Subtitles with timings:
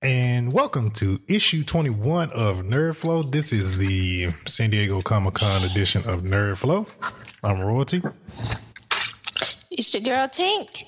[0.00, 3.24] And welcome to issue 21 of Nerd Flow.
[3.24, 6.86] This is the San Diego Comic Con edition of Nerd Flow.
[7.42, 8.00] I'm Royalty.
[9.72, 10.84] It's your girl Tink.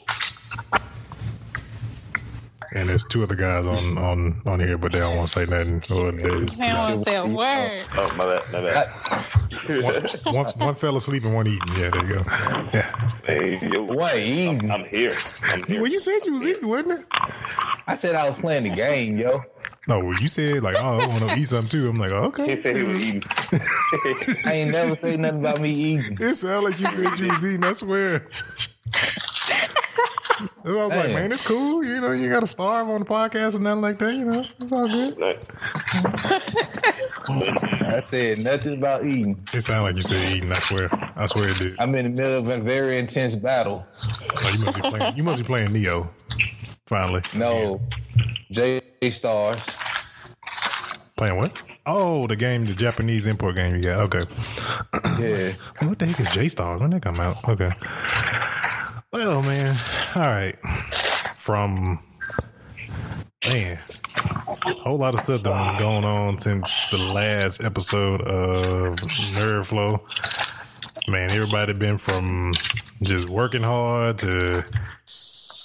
[2.73, 5.51] And there's two other guys on on on here, but they don't want to say
[5.51, 5.83] nothing.
[5.97, 6.31] Or they,
[6.65, 7.83] I don't want to say a word.
[7.97, 8.63] Oh, my bad, my
[9.83, 10.25] bad.
[10.25, 11.61] one, one, one fell asleep and one eating.
[11.79, 12.25] Yeah, there you go.
[12.73, 13.09] Yeah.
[13.25, 14.71] Hey, yo, What eating?
[14.71, 15.13] I'm here.
[15.53, 15.83] I'm here.
[15.83, 17.07] Well, you said you was eating, wasn't it?
[17.89, 19.43] I said I was playing the game, yo.
[19.89, 21.89] No, well, you said like, oh, I want to eat something too.
[21.89, 22.63] I'm like, oh, He okay.
[22.63, 23.23] said he was eating.
[24.45, 26.17] I ain't never say nothing about me eating.
[26.21, 27.65] It sounded like you said you was eating.
[27.65, 28.27] I swear.
[30.65, 31.85] I was like, man, it's cool.
[31.85, 34.15] You know, you got to starve on the podcast and nothing like that.
[34.15, 35.23] You know, it's all good.
[37.93, 39.43] I said nothing about eating.
[39.53, 40.51] It sounded like you said eating.
[40.51, 40.89] I swear.
[41.17, 41.77] I swear it did.
[41.79, 43.85] I'm in the middle of a very intense battle.
[43.93, 45.17] Oh, you must be playing.
[45.17, 46.09] You must be playing Nioh.
[46.87, 47.23] Finally.
[47.37, 47.81] No,
[48.51, 48.81] J
[49.11, 49.61] Stars.
[51.17, 51.63] Playing what?
[51.87, 54.01] Oh, the game, the Japanese import game Yeah.
[54.03, 54.21] Okay.
[55.19, 55.53] Yeah.
[55.87, 56.81] What the heck is J Stars?
[56.81, 57.49] When did that come out?
[57.49, 57.71] Okay.
[59.13, 59.77] Well, man.
[60.15, 60.57] All right.
[61.37, 61.99] From
[63.49, 63.79] man,
[64.17, 69.67] a whole lot of stuff that been going on since the last episode of Nerd
[69.67, 70.05] Flow.
[71.09, 72.53] Man, everybody been from
[73.03, 74.63] just working hard to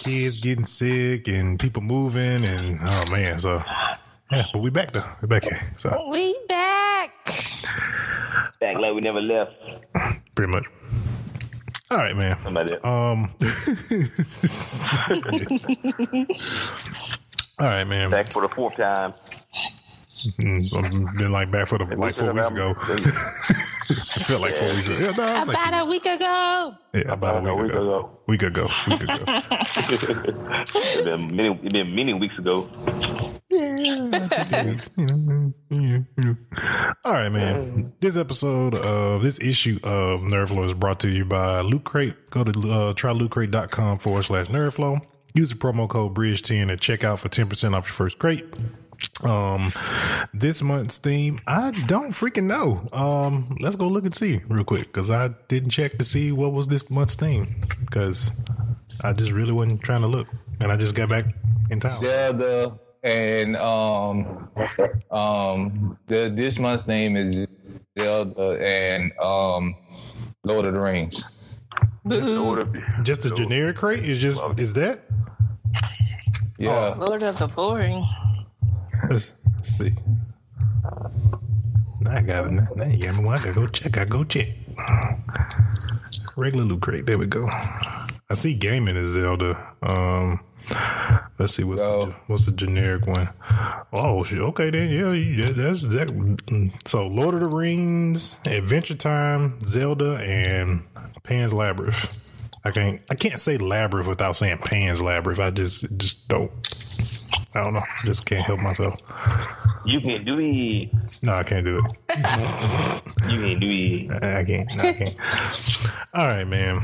[0.04, 3.62] kids getting sick and people moving and oh man, so
[4.32, 5.04] yeah, but we back though.
[5.22, 5.62] We back here.
[5.78, 7.12] So We back.
[7.28, 9.52] act like we never left.
[10.34, 10.64] pretty much.
[11.96, 12.38] All right, man.
[12.40, 12.84] Somebody else.
[12.84, 13.34] Um.
[17.58, 18.10] all right, man.
[18.10, 19.14] Back for the fourth time.
[20.42, 22.72] Mm, I've been like back for the like four weeks ago.
[22.72, 22.76] it
[24.26, 24.98] felt like four weeks ago.
[25.00, 26.76] Yeah, no, I was like- About a week ago.
[26.94, 28.20] yeah, about a week, ago.
[28.28, 28.68] Week ago.
[28.90, 29.24] Week ago.
[30.68, 32.68] It's been many, it's been many weeks ago.
[37.06, 37.94] All right, man.
[38.00, 42.32] This episode of this issue of Nerdflow is brought to you by Loot Crate.
[42.32, 45.00] Go to uh, trylootcrate.com forward slash Nerdflow.
[45.34, 48.46] Use the promo code Bridge10 at checkout for 10% off your first crate.
[49.24, 49.72] Um,
[50.34, 52.90] this month's theme, I don't freaking know.
[52.92, 56.52] Um, let's go look and see real quick because I didn't check to see what
[56.52, 58.38] was this month's theme because
[59.02, 60.28] I just really wasn't trying to look
[60.60, 61.26] and I just got back
[61.70, 62.04] in town.
[62.04, 64.50] Zelda and um
[65.12, 67.48] um the this month's name is
[67.98, 69.76] Zelda and um
[70.44, 71.32] Lord of the Rings.
[73.04, 75.02] Just a generic crate is just is that?
[76.58, 76.96] Yeah.
[76.98, 78.06] Lord of the boring.
[79.10, 79.94] Let's, let's see.
[82.02, 82.52] Now I got it.
[82.52, 83.30] Now now you got me.
[83.30, 83.98] I gotta go check.
[83.98, 84.50] I go check.
[86.38, 87.06] Regular loot crate.
[87.06, 87.48] There we go.
[88.30, 89.74] I see gaming is Zelda.
[89.82, 90.40] Um,
[91.40, 93.30] let's see what's the, what's the generic one.
[93.94, 94.90] Oh, okay then.
[94.90, 96.72] Yeah, that's that.
[96.86, 100.84] So Lord of the Rings, Adventure Time, Zelda, and
[101.24, 102.22] Pan's Labyrinth.
[102.64, 105.40] I can't I can't say labyrinth without saying Pan's Labyrinth.
[105.40, 106.52] I just just don't.
[107.54, 107.82] I don't know.
[108.04, 108.96] Just can't help myself.
[109.86, 110.90] You can do it.
[111.22, 111.86] No, I can't do it.
[113.30, 114.24] You can do it.
[114.24, 114.76] I can't.
[114.76, 115.16] No, I can't.
[116.14, 116.82] All right, man.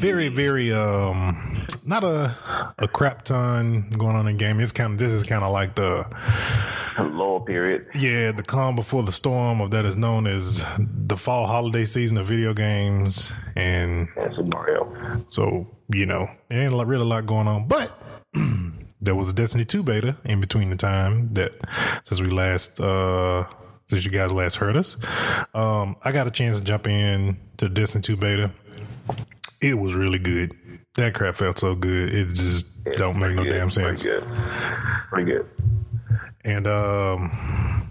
[0.00, 2.36] Very, very um not a
[2.78, 4.60] a crap ton going on in game.
[4.60, 6.06] It's kind of this is kind of like the
[6.98, 7.02] it.
[7.02, 7.86] Lower period.
[7.94, 12.18] yeah, the calm before the storm of that is known as the fall holiday season
[12.18, 15.24] of video games and Super Mario.
[15.30, 17.92] so, you know, there ain't a lot- really a lot going on, but
[19.00, 21.52] there was a Destiny 2 beta in between the time that
[22.04, 23.46] since we last, uh,
[23.86, 24.96] since you guys last heard us.
[25.54, 28.50] Um, I got a chance to jump in to Destiny 2 beta.
[29.62, 30.56] It was really good.
[30.94, 32.12] That crap felt so good.
[32.12, 34.02] It just don't make no Pretty damn good, sense.
[34.02, 34.28] Pretty good.
[35.10, 35.48] Pretty good.
[36.44, 37.90] And um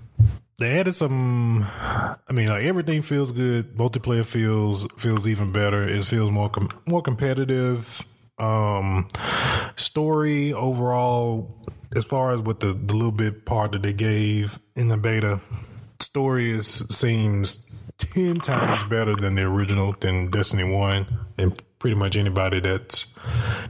[0.57, 3.75] they added some I mean like everything feels good.
[3.75, 5.87] Multiplayer feels feels even better.
[5.87, 8.03] It feels more com- more competitive.
[8.37, 9.07] Um
[9.75, 11.55] story overall
[11.95, 15.39] as far as with the, the little bit part that they gave in the beta
[15.99, 17.65] story is seems
[17.97, 21.05] 10 times better than the original than Destiny 1
[21.37, 23.15] and pretty much anybody that's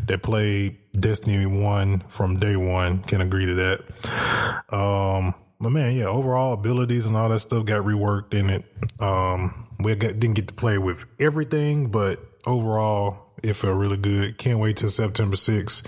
[0.07, 4.73] that played Destiny 1 from day 1 can agree to that.
[4.73, 8.65] Um but man, yeah, overall abilities and all that stuff got reworked in it.
[8.99, 14.37] Um we got, didn't get to play with everything, but overall it felt really good.
[14.37, 15.87] Can't wait till September 6th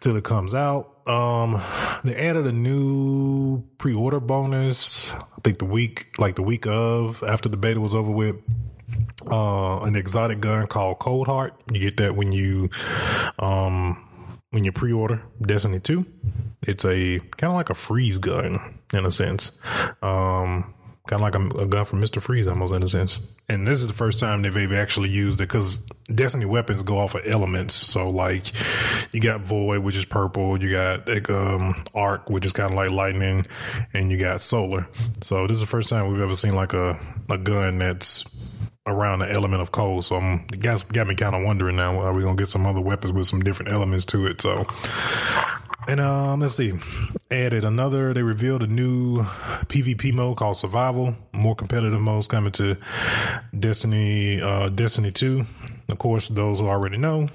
[0.00, 0.88] till it comes out.
[1.06, 1.60] Um,
[2.04, 5.12] they added a new pre-order bonus.
[5.12, 8.36] I think the week, like the week of, after the beta was over with.
[9.30, 11.54] Uh, an exotic gun called Cold Heart.
[11.70, 12.70] You get that when you,
[13.38, 14.08] um,
[14.50, 16.04] when you pre-order Destiny 2,
[16.62, 19.62] it's a kind of like a freeze gun in a sense.
[20.02, 20.74] Um,
[21.06, 22.22] kind of like a, a gun from Mr.
[22.22, 23.18] Freeze almost in a sense.
[23.48, 25.84] And this is the first time they've actually used it because
[26.14, 27.74] Destiny weapons go off of elements.
[27.74, 28.52] So like
[29.12, 30.62] you got Void, which is purple.
[30.62, 33.46] You got like, um, Arc, which is kind of like lightning
[33.92, 34.86] and you got solar.
[35.22, 36.98] So this is the first time we've ever seen like a,
[37.28, 38.22] a gun that's
[38.86, 40.04] around the element of cold.
[40.04, 40.18] So
[40.52, 42.80] it got, got me kind of wondering now, are we going to get some other
[42.80, 44.40] weapons with some different elements to it?
[44.40, 44.66] So,
[45.88, 46.72] and um, let's see,
[47.30, 48.14] added another.
[48.14, 51.14] They revealed a new PvP mode called Survival.
[51.32, 52.76] More competitive modes coming to
[53.58, 55.44] Destiny, uh, Destiny Two.
[55.88, 57.28] Of course, those who already know.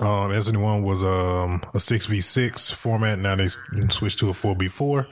[0.00, 3.18] Um, Destiny One was um, a six v six format.
[3.18, 5.08] Now they switched to a four v four,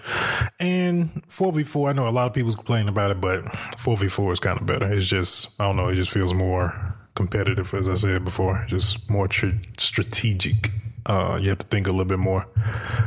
[0.61, 1.91] and four v four.
[1.91, 3.45] I know a lot of people's complaining about it, but
[3.79, 4.93] four v four is kind of better.
[4.93, 5.89] It's just I don't know.
[5.89, 8.65] It just feels more competitive, as I said before.
[8.69, 10.71] Just more tr- strategic
[11.07, 12.47] uh, you have to think a little bit more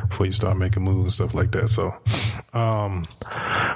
[0.09, 1.69] before you start making moves and stuff like that.
[1.69, 1.95] So,
[2.53, 3.07] um,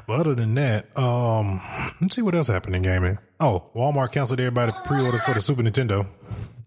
[0.08, 1.62] but other than that, um,
[2.00, 3.18] let's see what else happened in gaming.
[3.40, 6.06] Oh, Walmart canceled everybody pre-order for the Super Nintendo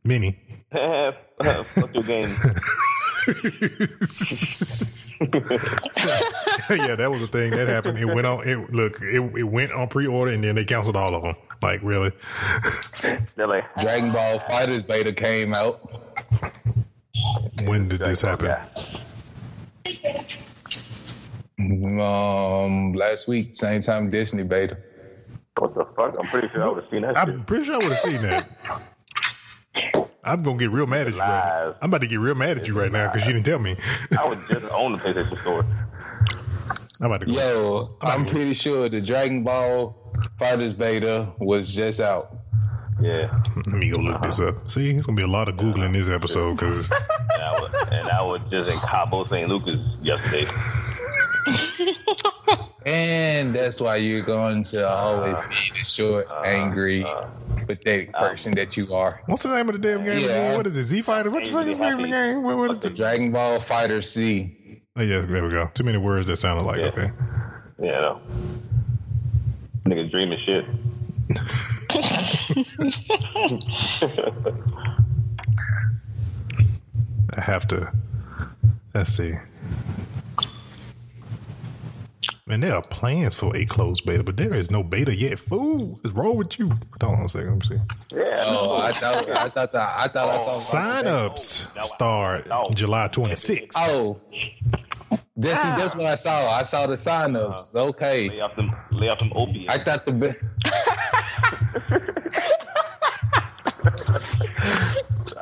[0.03, 0.39] Mini.
[0.75, 2.27] Fuck your game.
[6.69, 7.99] yeah, that was a thing that happened.
[7.99, 8.47] It went on.
[8.47, 11.37] It look, it, it went on pre-order and then they canceled all of them.
[11.63, 12.11] Like really?
[13.37, 15.81] They're like, Dragon Ball FighterZ beta came out.
[17.67, 18.55] When did this happen?
[20.03, 20.23] Yeah.
[21.57, 24.77] Um, last week, same time Destiny beta.
[25.57, 26.17] What the fuck?
[26.19, 27.17] I'm pretty sure I would have seen that.
[27.17, 28.49] I'm pretty sure I would have seen that.
[30.25, 31.21] I'm gonna get real mad at you.
[31.21, 31.77] Right Live.
[31.83, 33.77] I'm about to get real mad at you right now because you didn't tell me.
[34.19, 35.67] I was just on the PlayStation Store.
[37.01, 37.33] I'm about to go.
[37.33, 39.97] Yo, I'm pretty sure the Dragon Ball
[40.41, 42.37] FighterZ beta was just out.
[43.01, 43.43] Yeah.
[43.57, 44.57] Let me go look this up.
[44.57, 44.69] Uh-huh.
[44.69, 48.41] See, it's gonna be a lot of googling this episode because And and I was
[48.51, 49.49] just in Cabo St.
[49.49, 50.47] Lucas yesterday.
[52.87, 57.27] And that's why you're going to always uh, be the short, uh, angry, uh,
[57.67, 59.23] pathetic person that you are.
[59.27, 60.29] what's the name of the damn game?
[60.29, 60.57] Yeah.
[60.57, 60.85] What is it?
[60.85, 61.31] Z Fighter?
[61.31, 62.43] What the fuck is the name of the game?
[62.43, 62.97] What, what is The the?
[62.97, 64.81] Dragon Ball FighterZ.
[64.97, 65.71] Oh, yeah, there we go.
[65.75, 66.87] Too many words that sounded like Yeah.
[66.87, 67.11] okay.
[67.81, 68.21] Yeah, no.
[69.87, 70.65] Nigga dreaming shit.
[77.37, 77.93] I have to.
[78.95, 79.35] Let's see.
[82.47, 85.39] Man, there are plans for a closed beta, but there is no beta yet.
[85.39, 86.69] Fool, what's wrong with you?
[87.01, 87.49] Hold on a second.
[87.63, 88.17] Let me see.
[88.19, 88.75] Yeah, Oh.
[88.77, 93.73] I thought I thought that I thought I oh, saw Sign ups start July 26th.
[93.77, 94.21] Oh,
[95.39, 96.51] that's that's what I saw.
[96.51, 97.75] I saw the sign ups.
[97.75, 99.73] Uh, lay Okay, off them, lay off them opiates.
[99.73, 100.13] I thought the.
[100.13, 100.35] be-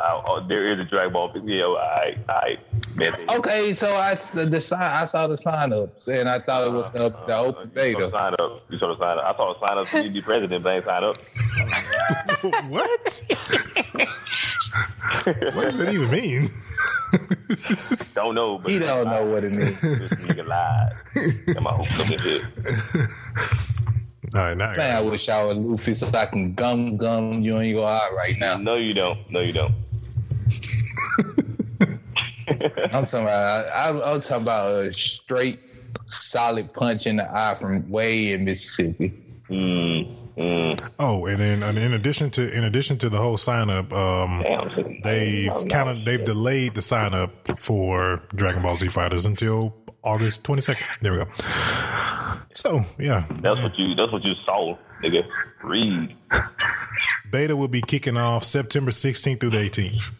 [0.04, 1.76] Oh, oh, there is a Dragon Ball video.
[1.76, 2.56] I, I,
[2.96, 3.12] man.
[3.26, 6.66] they- Okay, so I the, the sign I saw the sign ups and I thought
[6.66, 8.10] it was uh, the, the open You saw the beta.
[8.10, 8.62] sign up.
[8.70, 9.24] You saw the sign up.
[9.24, 11.16] I saw the sign up for you to be president, but I ain't signed up.
[12.70, 12.80] what?
[15.54, 16.48] what does that even mean?
[18.14, 19.78] Don't know, but He don't know what it means.
[19.82, 20.92] This nigga lied.
[21.56, 22.42] Am I looking shit?
[24.34, 27.42] All right, now I Man, I wish I was Luffy so I can gum gum
[27.42, 28.56] you in your eye right now.
[28.56, 29.18] No, you don't.
[29.30, 29.74] No, you don't.
[32.48, 35.58] I'm talking about I, I'm talking about a straight
[36.06, 39.12] solid punch in the eye from way in Mississippi.
[39.48, 40.90] Mm, mm.
[40.98, 44.42] Oh, and then and in addition to in addition to the whole sign up, um,
[44.42, 44.98] Damn.
[45.02, 50.42] they've kind of they've delayed the sign up for Dragon Ball Z Fighters until August
[50.44, 51.00] 22nd.
[51.00, 51.28] There we go.
[52.54, 53.94] So yeah, That's what you.
[53.94, 55.24] That's what you saw, nigga.
[55.62, 56.16] Read.
[57.30, 60.10] beta will be kicking off September 16th through the 18th.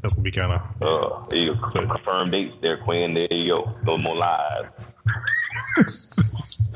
[0.00, 1.70] That's gonna be kind of Uh, there you go.
[1.70, 3.14] Confirmed dates there, Quinn.
[3.14, 3.74] There you go.
[3.84, 4.66] No more lies.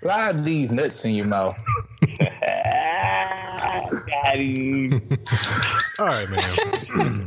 [0.00, 1.56] Slide these nuts in your mouth.
[3.92, 4.36] Got
[5.98, 7.26] all right, man.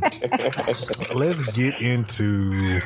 [1.14, 2.80] Let's get into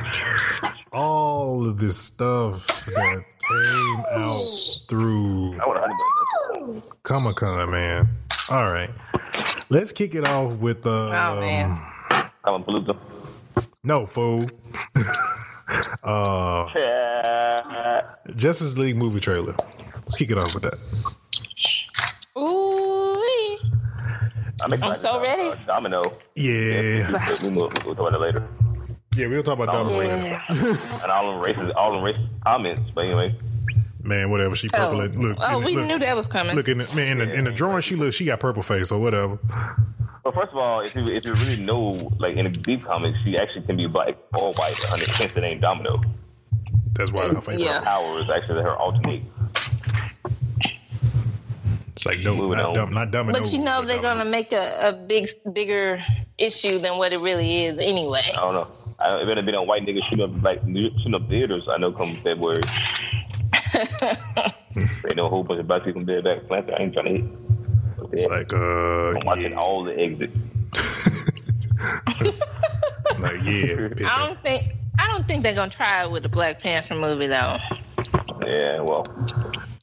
[0.92, 4.44] all of this stuff that came out
[4.88, 5.58] through
[7.02, 8.08] Comic Con, man.
[8.50, 8.90] All right,
[9.68, 11.78] let's kick it off with uh, Oh, man.
[12.44, 12.96] I'm a palooza.
[13.84, 14.44] no fool.
[16.04, 16.66] uh,
[18.36, 19.54] Justice League movie trailer.
[19.94, 20.78] Let's kick it off with that.
[22.38, 23.58] Ooh.
[24.62, 25.48] I'm, excited so about, ready.
[25.48, 26.02] Uh, Domino.
[26.34, 28.48] Yeah, We will, we'll talk about that later.
[29.16, 30.16] yeah, we'll talk about Domino later.
[30.16, 30.42] Yeah.
[31.02, 32.90] And all them racist, all them racist comments.
[32.94, 33.34] But anyway,
[34.02, 34.56] Man, whatever.
[34.56, 35.00] She purple.
[35.00, 36.56] Oh, and- Look, oh we look, knew that was coming.
[36.56, 37.82] Look in the man in the, in the drawing.
[37.82, 38.12] She look.
[38.12, 39.38] She got purple face or whatever.
[40.24, 43.18] Well, first of all, if you if you really know, like in the deep comics,
[43.24, 44.74] she actually can be black or white.
[44.84, 46.00] Hundred percent, the name Domino.
[46.92, 47.60] That's why her face.
[47.60, 47.80] Yeah.
[47.82, 49.22] Power is actually her alternate.
[51.94, 52.74] It's like no, Moving not on.
[52.74, 53.26] dumb, not dumb.
[53.26, 56.02] But you know they're gonna make a, a big bigger
[56.38, 58.32] issue than what it really is anyway.
[58.34, 58.68] I don't know.
[59.00, 61.66] I, it better be on white niggas shooting up like shooting up theaters.
[61.68, 62.62] I know come February.
[65.04, 66.74] They know a whole bunch of black people in there back Panther.
[66.78, 67.24] I ain't trying to hit.
[68.00, 68.28] Okay.
[68.28, 68.56] Like uh,
[69.18, 70.36] I'm watching yeah, all the exits.
[73.20, 73.88] like yeah.
[74.10, 74.66] I don't think
[74.98, 77.58] I don't think they're gonna try it with the Black Panther movie though.
[78.46, 79.04] Yeah, well,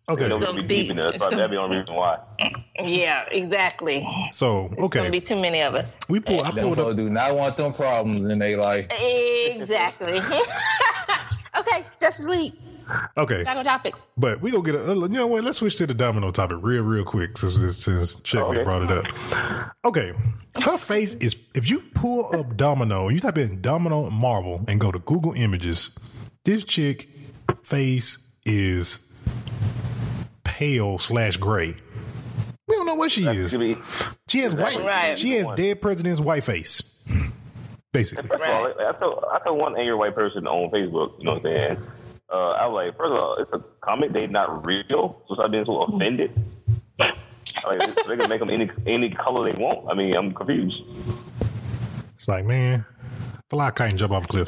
[0.10, 1.08] Okay, they know It's we'll gonna be be- deep in there.
[1.08, 2.18] it's gonna- that'd be the only reason why.
[2.80, 4.08] Yeah, exactly.
[4.32, 5.86] so It's gonna okay, be too many of us.
[6.10, 6.42] we pull.
[6.44, 6.98] I Them pulled folks up.
[6.98, 8.88] do not want them problems in their life.
[8.92, 10.20] Exactly.
[11.58, 12.54] okay, Justice League.
[13.18, 13.96] Okay, Got topic.
[14.18, 14.92] but we gonna get a.
[14.92, 15.44] Uh, you know what?
[15.44, 18.64] Let's switch to the domino topic real, real quick since since Checkmate Okay.
[18.64, 19.76] brought it up.
[19.86, 20.14] Okay,
[20.64, 21.48] her face is.
[21.56, 25.98] If you pull up Domino, you type in Domino Marvel and go to Google Images,
[26.46, 27.10] this chick
[27.64, 29.04] face is
[30.44, 31.76] pale slash gray.
[32.68, 33.58] We don't know what she is.
[33.58, 33.78] Be,
[34.28, 34.84] She has white.
[34.84, 35.18] Right.
[35.18, 36.94] She has dead president's white face.
[37.94, 41.26] Basically, First of all, I told I told one angry white person on Facebook, you
[41.26, 41.78] know what I'm saying?
[42.32, 45.52] Uh, I was like, first of all, it's a comic, they're not real, so stop
[45.52, 46.32] being so offended.
[47.00, 49.90] Like, they can make them any any color they want.
[49.90, 50.82] I mean, I'm confused.
[52.16, 52.86] it's like man,
[53.50, 54.48] fly kite and jump off a cliff.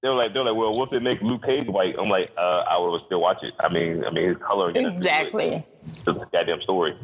[0.00, 1.96] They were like, they're like, well, what if they make Luke Cage white?
[1.98, 3.52] I'm like, uh, I would still watch it.
[3.58, 4.86] I mean, I mean, his color again.
[4.86, 5.66] Exactly.
[5.88, 6.96] It's a goddamn story.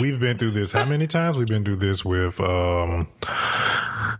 [0.00, 1.36] We've been through this how many times?
[1.36, 3.08] We've been through this with um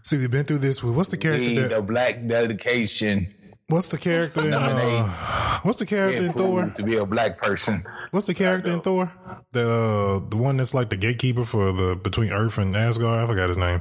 [0.02, 3.35] see we've been through this with what's the character Need that the black dedication
[3.69, 6.71] what's the character in uh, what's the character in Thor?
[6.77, 7.85] to be a black person.
[8.11, 9.13] What's the character in Thor?
[9.53, 13.23] The uh, the one that's like the gatekeeper for the between Earth and Asgard.
[13.25, 13.81] I forgot his name.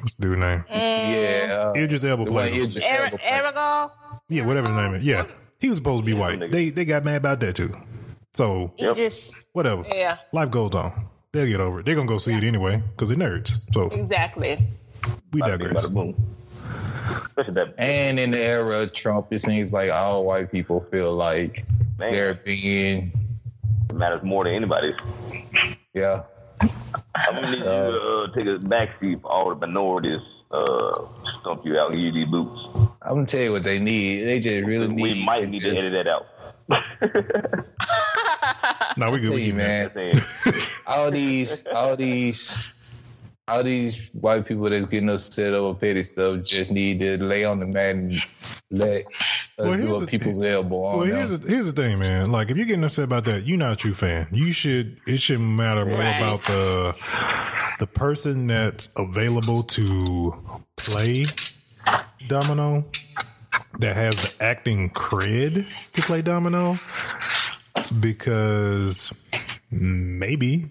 [0.00, 0.64] What's the dude's name?
[0.70, 1.72] Yeah.
[1.74, 2.60] Uh, Idris Elba the one plays.
[2.62, 3.20] Idris Elba played.
[3.22, 3.90] Aragon.
[4.28, 5.04] Yeah, whatever his name is.
[5.04, 5.26] Yeah,
[5.60, 6.50] he was supposed to be white.
[6.50, 7.74] They they got mad about that too.
[8.34, 9.44] So Idris.
[9.52, 9.84] whatever.
[9.88, 10.18] Yeah.
[10.32, 11.08] Life goes on.
[11.32, 11.86] They'll get over it.
[11.86, 13.58] They're gonna go see it anyway because they're nerds.
[13.74, 14.58] So Exactly.
[15.32, 15.86] we Bada bing, digress.
[16.66, 17.22] Bada boom.
[17.26, 21.12] Especially that And in the era of Trump, it seems like all white people feel
[21.14, 21.64] like
[21.98, 22.12] Man.
[22.12, 23.12] they're being,
[23.92, 24.94] matters more than anybody's.
[25.94, 26.22] yeah.
[26.60, 30.20] I'm gonna need you to uh, take a backseat for all the minorities.
[30.50, 31.06] Uh,
[31.40, 32.60] stump you out and give you these boots.
[33.02, 34.24] I'm gonna tell you what they need.
[34.24, 35.02] They just really need.
[35.02, 36.26] We might need to just- edit that out.
[38.96, 39.26] No, we good.
[39.28, 40.14] tell We you, good, man.
[40.86, 42.72] All these, all these,
[43.48, 47.60] all these white people that's getting upset over petty stuff just need to lay on
[47.60, 48.20] the mat and
[48.72, 49.12] let us
[49.56, 52.32] Well, do here's a the- people's elbow on Well, here's the, here's the thing, man.
[52.32, 54.26] Like, if you're getting upset about that, you're not a true fan.
[54.32, 54.98] You should.
[55.06, 56.16] It shouldn't matter more Right.
[56.16, 56.94] about the
[57.78, 60.34] the person that's available to
[60.76, 61.24] play
[62.26, 62.84] Domino,
[63.78, 66.74] that has the acting cred to play Domino,
[68.00, 69.12] because
[69.70, 70.68] maybe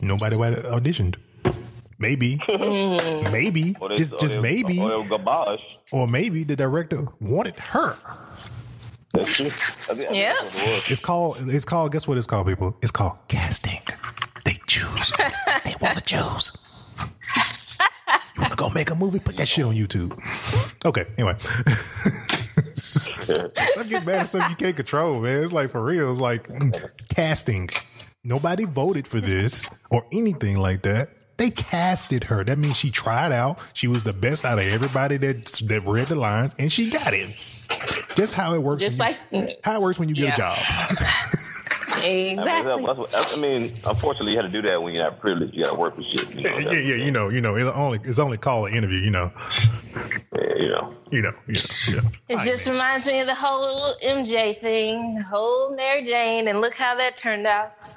[0.00, 1.16] nobody auditioned.
[2.04, 2.40] Maybe,
[3.32, 5.60] maybe, or they- just or just they- maybe, Or they garbage.
[5.92, 7.96] or maybe the director wanted her.
[9.12, 9.46] That's true.
[9.46, 10.34] I think- I think Yeah.
[10.42, 10.90] that's what it was.
[10.90, 11.36] It's called.
[11.48, 11.92] It's called.
[11.92, 12.76] Guess what it's called, people?
[12.82, 13.80] It's called casting.
[14.44, 15.12] They choose.
[15.64, 16.52] they want to choose.
[18.36, 19.18] you want to go make a movie?
[19.20, 20.10] Put that shit on YouTube.
[20.84, 21.06] Okay.
[21.16, 21.36] Anyway,
[22.76, 25.42] stop getting mad at stuff you can't control, man.
[25.44, 26.10] It's like for real.
[26.12, 27.68] It's like mm, casting.
[28.24, 31.10] Nobody voted for this or anything like that.
[31.36, 32.44] They casted her.
[32.44, 33.58] That means she tried out.
[33.72, 37.12] She was the best out of everybody that that read the lines, and she got
[37.12, 37.26] it.
[38.16, 38.80] That's how it works.
[38.80, 40.58] Just when you- like how it works when you get a job.
[42.04, 42.84] I mean, exactly.
[42.86, 45.54] that's that's- I mean, unfortunately, you had to do that when you're not privileged.
[45.54, 46.34] You got to work for shit.
[46.34, 48.98] You know, yeah, yeah, you know, you know, it's only it's only called an interview,
[48.98, 49.30] you know,
[50.34, 50.94] Yeah, you know.
[51.10, 52.08] you know, you know, you know.
[52.28, 56.74] It just reminds me of the whole MJ thing, the whole Mary Jane, and look
[56.74, 57.72] how that turned out.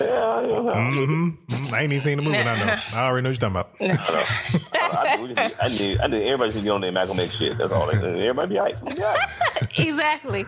[0.00, 1.36] Mm,
[1.74, 2.38] I ain't even seen the movie.
[2.38, 2.76] I know.
[2.94, 3.70] I already know what you're talking about.
[4.74, 7.20] I, I, we just, I need, I need everybody to get on there and Malcolm
[7.20, 7.58] X shit.
[7.58, 7.86] That's all.
[7.86, 8.78] They, everybody be hype.
[8.96, 9.14] Yeah.
[9.86, 10.46] exactly.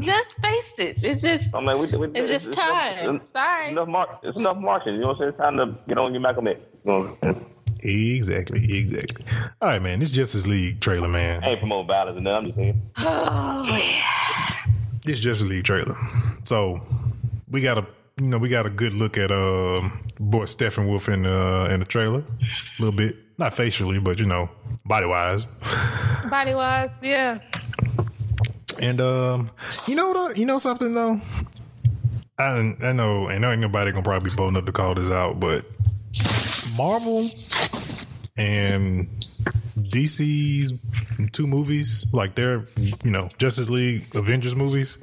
[0.00, 1.04] Just face it.
[1.04, 3.16] It's just I'm like, we, we, it's just time.
[3.16, 3.68] It's, Sorry.
[3.70, 4.94] enough mar- it's enough marching.
[4.94, 5.28] You know what I'm saying?
[5.30, 6.60] It's time to get on your Malcolm X.
[6.84, 7.50] You know what I'm saying?
[7.80, 9.26] Exactly, exactly.
[9.60, 9.98] All right, man.
[9.98, 11.38] This Justice League trailer, man.
[11.38, 11.50] I man.
[11.50, 12.36] ain't promoting violence and nothing.
[12.36, 12.82] I'm just saying.
[12.98, 14.04] Oh yeah.
[15.02, 15.96] This Justice League trailer.
[16.44, 16.80] So
[17.50, 17.86] we got a,
[18.18, 21.86] you know, we got a good look at um boy Steppenwolf in uh in the
[21.86, 24.48] trailer, a little bit, not facially, but you know,
[24.86, 25.46] body wise.
[26.30, 27.38] Body wise, yeah.
[28.80, 29.50] And um,
[29.86, 31.20] you know, the, you know something though.
[32.38, 35.38] I I know, and ain't nobody gonna probably be bold enough to call this out,
[35.38, 35.64] but
[36.76, 37.30] Marvel
[38.36, 39.08] and
[39.78, 40.72] DC's
[41.32, 42.64] two movies, like they're
[43.04, 44.98] you know Justice League, Avengers movies,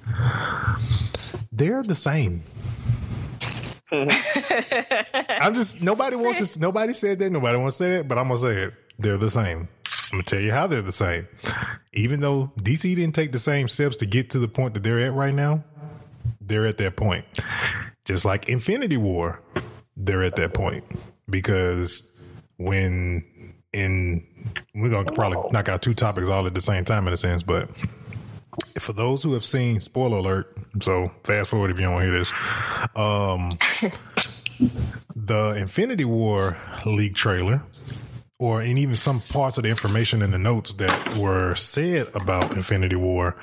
[1.52, 2.42] they're the same.
[3.92, 6.60] I'm just nobody wants to.
[6.62, 7.30] Nobody said that.
[7.30, 8.74] Nobody wants to say that, but I'm gonna say it.
[9.00, 9.68] They're the same.
[10.12, 11.28] I'm gonna tell you how they're the same.
[11.94, 15.00] Even though DC didn't take the same steps to get to the point that they're
[15.00, 15.64] at right now,
[16.42, 17.26] they're at that point.
[18.04, 19.42] Just like Infinity War,
[19.96, 20.84] they're at that point
[21.30, 23.24] because when
[23.72, 24.28] in
[24.76, 27.42] we're gonna probably knock out two topics all at the same time in a sense,
[27.42, 27.70] but
[28.78, 32.34] for those who have seen spoiler alert, so fast forward if you don't hear this.
[32.98, 33.50] Um
[35.16, 37.64] the Infinity War league trailer
[38.42, 42.52] or and even some parts of the information in the notes that were said about
[42.58, 43.38] Infinity War,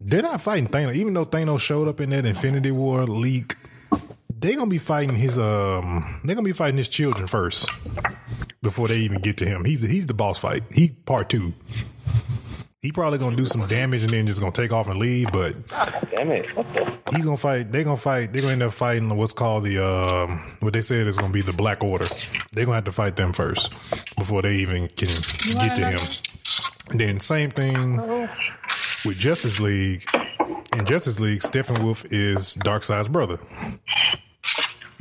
[0.00, 0.94] they're not fighting Thanos.
[0.94, 3.56] Even though Thanos showed up in that Infinity War leak,
[4.30, 7.68] they're gonna be fighting his um they're gonna be fighting his children first
[8.62, 9.64] before they even get to him.
[9.64, 10.62] He's he's the boss fight.
[10.72, 11.52] He part two.
[12.82, 15.54] He probably gonna do some damage and then just gonna take off and leave, but
[16.10, 16.56] Damn it.
[16.56, 16.98] What the?
[17.14, 17.70] he's gonna fight.
[17.70, 18.32] They're gonna fight.
[18.32, 21.42] They're gonna end up fighting what's called the um, what they said is gonna be
[21.42, 22.06] the Black Order.
[22.50, 23.70] They're gonna have to fight them first
[24.16, 25.06] before they even can
[25.60, 26.00] get to him.
[26.90, 30.04] And then same thing with Justice League.
[30.76, 33.38] In Justice League, Steppenwolf is Darkseid's brother.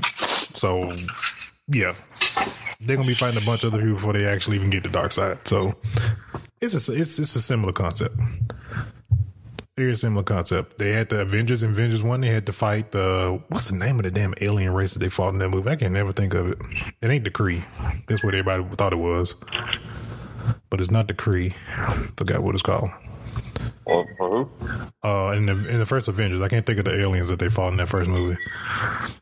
[0.04, 0.88] So
[1.68, 1.96] yeah,
[2.80, 4.90] they're gonna be fighting a bunch of other people before they actually even get to
[4.90, 5.48] Darkseid.
[5.48, 5.76] So
[6.62, 8.16] it's a it's it's a similar concept.
[9.78, 10.78] Very similar concept.
[10.78, 12.22] They had the Avengers and Avengers one.
[12.22, 15.10] They had to fight the what's the name of the damn alien race that they
[15.10, 15.70] fought in that movie?
[15.70, 16.58] I can never think of it.
[17.02, 17.64] It ain't the Kree.
[18.08, 19.34] That's what everybody thought it was,
[20.70, 21.56] but it's not the Kree.
[22.18, 22.92] Forgot what it's called.
[23.86, 24.50] For, for who?
[25.04, 27.50] Uh, in the in the first Avengers, I can't think of the aliens that they
[27.50, 28.38] fought in that first movie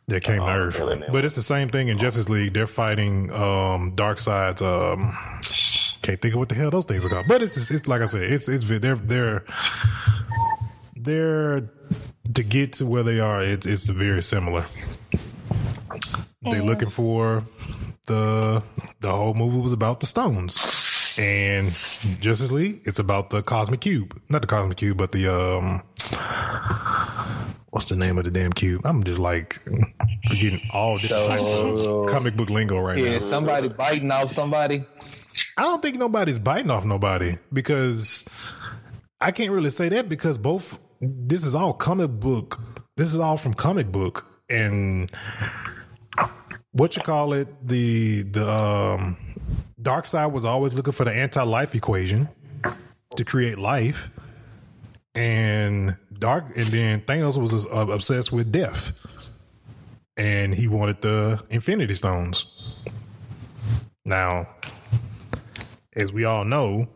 [0.07, 0.81] that came to Earth.
[1.09, 2.53] But it's the same thing in Justice League.
[2.53, 4.61] They're fighting um, sides.
[4.61, 5.15] Um,
[6.09, 7.27] can't think of what the hell those things are called.
[7.27, 9.45] But it's it's like I said, it's it's they're they're
[10.95, 11.69] they're
[12.33, 13.41] to get to where they are.
[13.43, 14.65] It's it's very similar.
[16.41, 17.43] They're looking for
[18.07, 18.63] the
[19.01, 21.15] the whole movie was about the stones.
[21.17, 21.67] And
[22.21, 24.19] Justice League, it's about the cosmic cube.
[24.29, 25.81] Not the cosmic cube, but the um
[27.71, 28.81] what's the name of the damn cube?
[28.85, 29.59] I'm just like
[30.29, 33.11] forgetting all different types So- of comic book lingo right now.
[33.11, 34.85] Is somebody biting off somebody?
[35.59, 38.23] I don't think nobody's biting off nobody because
[39.19, 42.57] I can't really say that because both this is all comic book.
[42.95, 44.25] This is all from comic book.
[44.49, 45.11] And
[46.71, 49.17] what you call it the the um
[49.81, 52.29] Darkseid was always looking for the anti-life equation
[53.17, 54.11] to create life.
[55.13, 58.93] And dark and then Thanos was uh, obsessed with death.
[60.15, 62.45] And he wanted the infinity stones.
[64.05, 64.47] Now
[65.99, 66.87] as we all know,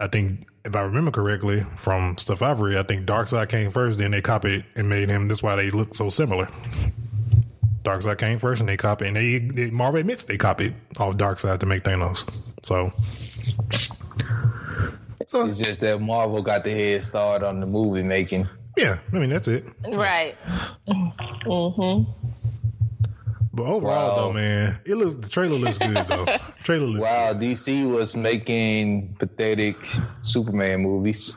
[0.00, 3.98] I think if I remember correctly from stuff I've read, I think Darkseid came first,
[3.98, 5.26] then they copied and made him.
[5.26, 6.48] That's why they look so similar.
[7.84, 11.60] Darkseid came first, and they copied, and they, they Marvel admits they copied off Darkseid
[11.60, 12.28] to make Thanos.
[12.62, 12.92] So,
[15.26, 18.48] so It's just that Marvel got the head start on the movie making.
[18.76, 19.64] yeah, I mean that's it.
[19.88, 20.36] Right.
[20.88, 22.10] Mm-hmm.
[23.58, 24.14] But overall, Wow.
[24.16, 26.26] though, man, it looks the trailer looks good though.
[26.62, 29.76] trailer looks While DC was making pathetic
[30.22, 31.36] Superman movies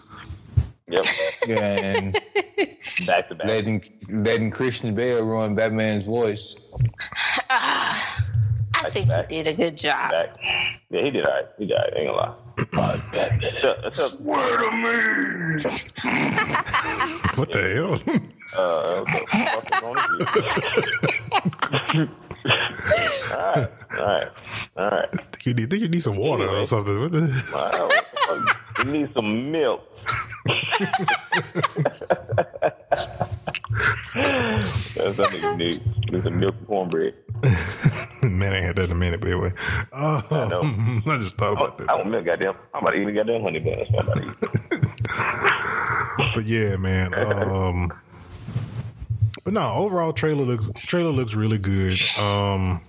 [0.87, 1.05] Yep.
[1.49, 2.13] and
[3.07, 3.47] Back to back.
[3.47, 6.55] letting letting Christian Bale ruin Batman's voice.
[7.49, 8.23] Ah,
[8.75, 10.11] I think he did a good job.
[10.11, 10.35] back.
[10.89, 11.45] Yeah, he did all right.
[11.57, 11.93] He did all right.
[11.95, 12.35] Ain't gonna lie.
[12.73, 12.99] Uh,
[13.35, 14.21] except, except,
[17.35, 17.99] What the hell?
[18.57, 19.03] uh,
[23.31, 23.69] all right.
[23.97, 24.27] All right.
[24.77, 25.09] All right.
[25.31, 26.99] think you need think you need some water or something.
[26.99, 28.85] What the, fuck?
[28.85, 29.81] You need some milk.
[34.15, 35.81] That's something you need.
[36.11, 37.13] Need some milk cornbread.
[38.41, 39.53] Man, I ain't had that in a minute, but anyway.
[39.93, 41.17] Oh, I, know.
[41.19, 41.89] just thought about that.
[41.89, 42.55] I want milk, goddamn.
[42.73, 43.77] I'm about to eat a goddamn honey bun.
[43.77, 44.87] That's what I'm about to eat.
[46.35, 47.13] But yeah, man.
[47.13, 47.93] Um,
[49.43, 51.99] but no, overall trailer looks trailer looks really good.
[52.17, 52.81] Um,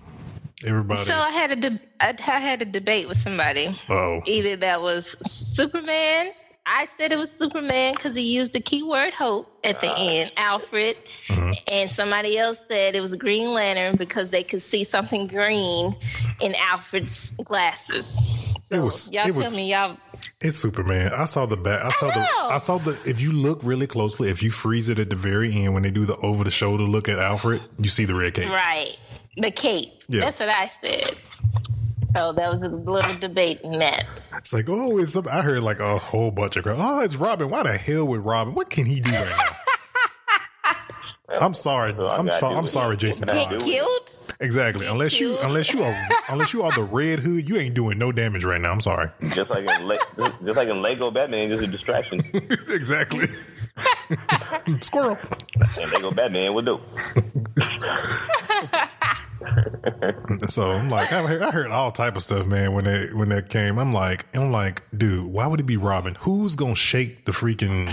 [0.66, 1.00] everybody.
[1.00, 3.78] So I had a de- I I had a debate with somebody.
[3.88, 6.32] oh, Either that was Superman.
[6.64, 9.96] I said it was Superman because he used the keyword hope at the ah.
[9.98, 10.96] end, Alfred.
[11.30, 11.52] Uh-huh.
[11.70, 15.96] And somebody else said it was Green Lantern because they could see something green
[16.40, 18.16] in Alfred's glasses.
[18.62, 19.96] So was- y'all it tell was- me y'all
[20.40, 21.12] It's Superman.
[21.12, 21.84] I saw the back.
[21.84, 22.28] I saw the.
[22.54, 22.96] I saw the.
[23.04, 25.90] If you look really closely, if you freeze it at the very end when they
[25.90, 28.48] do the over the shoulder look at Alfred, you see the red cape.
[28.48, 28.96] Right.
[29.36, 29.92] The cape.
[30.08, 30.20] Yeah.
[30.20, 31.16] That's what I said.
[32.12, 34.04] So that was a little debate in that.
[34.36, 35.16] It's like, oh, it's.
[35.16, 36.76] I heard like a whole bunch of crap.
[36.78, 37.48] Oh, it's Robin.
[37.50, 38.54] Why the hell with Robin?
[38.54, 39.28] What can he do right
[40.68, 40.74] now?
[41.40, 41.94] I'm sorry.
[41.94, 43.26] I I'm, so, I'm sorry, Jason.
[43.28, 43.60] What can I Todd.
[43.60, 43.64] do?
[43.64, 44.34] Killed?
[44.40, 44.86] Exactly.
[44.86, 48.12] Unless you, unless you are, unless you are the Red Hood, you ain't doing no
[48.12, 48.72] damage right now.
[48.72, 49.08] I'm sorry.
[49.30, 52.20] Just like in Le- just, just like in Lego Batman, just a distraction.
[52.68, 53.28] exactly.
[54.82, 55.16] Squirrel.
[55.78, 56.80] And Lego Batman would do.
[60.48, 62.72] So I'm like, I heard, I heard all type of stuff, man.
[62.72, 66.14] When that when that came, I'm like, I'm like, dude, why would it be Robin?
[66.20, 67.88] Who's gonna shake the freaking?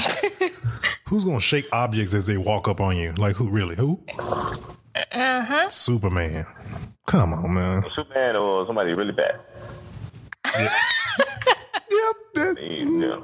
[1.08, 3.14] who's gonna shake objects as they walk up on you?
[3.14, 3.50] Like who?
[3.50, 3.76] Really?
[3.76, 4.00] Who?
[4.16, 5.70] Uh huh.
[5.70, 6.46] Superman.
[7.08, 7.84] Come on, man.
[7.96, 9.40] Superman or somebody really bad.
[10.58, 10.72] Yep.
[12.36, 13.20] That, Yeah,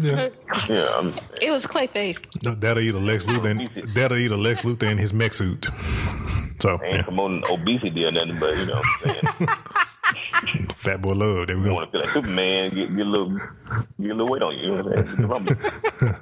[0.00, 0.28] yeah.
[0.68, 1.12] yeah.
[1.42, 2.24] It was Clayface.
[2.44, 3.50] No, that'll eat a Lex Luthor.
[3.50, 5.66] And, that'll eat a Lex Luthor in his mech suit.
[6.60, 7.02] So I ain't yeah.
[7.02, 9.26] promoting obesity or nothing, but you know, what I'm saying.
[10.72, 11.46] Fat boy love.
[11.48, 11.74] There we you go.
[11.74, 13.30] want to feel like Superman, get, get a little,
[14.00, 14.62] get a little weight on you.
[14.62, 14.82] You know
[15.28, 15.58] what I'm saying?
[16.00, 16.14] Get.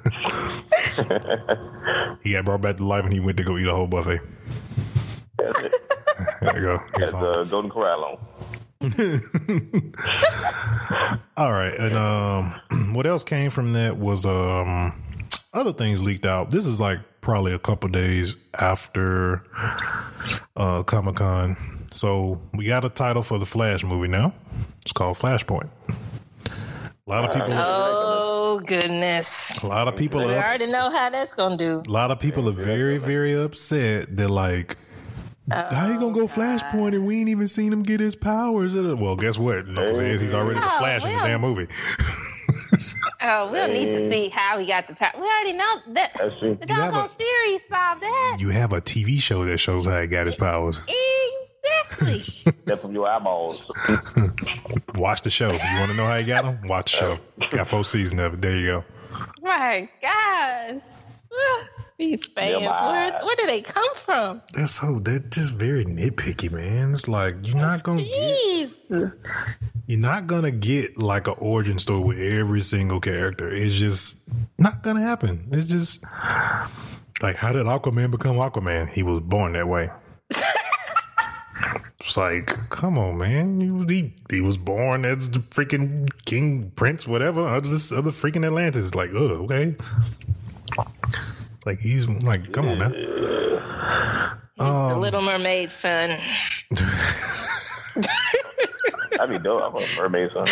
[2.23, 4.19] He got brought back to life and he went to go eat a whole buffet.
[5.37, 5.71] That's it.
[6.41, 6.79] There you go.
[6.97, 8.17] Here's That's uh, Golden Corral on.
[11.37, 12.53] All right, and um,
[12.93, 14.93] what else came from that was um,
[15.53, 16.49] other things leaked out.
[16.51, 19.43] This is like probably a couple days after
[20.55, 21.55] uh, Comic Con,
[21.91, 24.33] so we got a title for the Flash movie now.
[24.83, 25.69] It's called Flashpoint.
[26.45, 29.57] A lot of people, Oh goodness.
[29.63, 31.81] a lot of people, are already ups- know how that's gonna do.
[31.87, 34.15] a lot of people are very, very upset.
[34.15, 34.77] They're like.
[35.49, 38.75] How you gonna go Flashpoint and we ain't even seen him get his powers?
[38.75, 39.65] Well, guess what?
[39.67, 41.67] No, he's already the Oh, Flash in the damn movie.
[43.21, 45.11] Oh, we don't need to see how he got the power.
[45.15, 46.55] We already know that That's true.
[46.55, 48.37] the You have doggone a- series solved that.
[48.39, 50.85] You have a TV show that shows how he got his powers.
[50.85, 52.53] Exactly.
[52.65, 53.59] That's from your eyeballs.
[54.95, 55.51] Watch the show.
[55.51, 56.59] You want to know how he got them?
[56.65, 57.19] Watch the show.
[57.41, 58.41] Uh, got four seasons of it.
[58.41, 58.83] There you go.
[59.41, 60.83] My gosh.
[61.97, 64.41] These fans, Yeah, where, where do they come from?
[64.53, 66.91] They're so they're just very nitpicky, man.
[66.91, 69.13] It's like you're not gonna get Jeez.
[69.87, 73.51] You're not gonna get like an origin story with every single character.
[73.51, 75.47] It's just not gonna happen.
[75.51, 76.05] It's just
[77.21, 78.89] like how did Aquaman become Aquaman?
[78.89, 79.89] He was born that way.
[81.99, 83.89] It's like, come on, man.
[83.89, 88.95] He, he was born as the freaking king, prince, whatever, of this other freaking Atlantis.
[88.95, 89.75] Like, oh, okay.
[91.65, 92.89] Like he's like, come on now.
[92.89, 96.17] the um, Little Mermaid son.
[99.17, 99.75] That'd be dope.
[99.75, 100.47] I'm a mermaid son.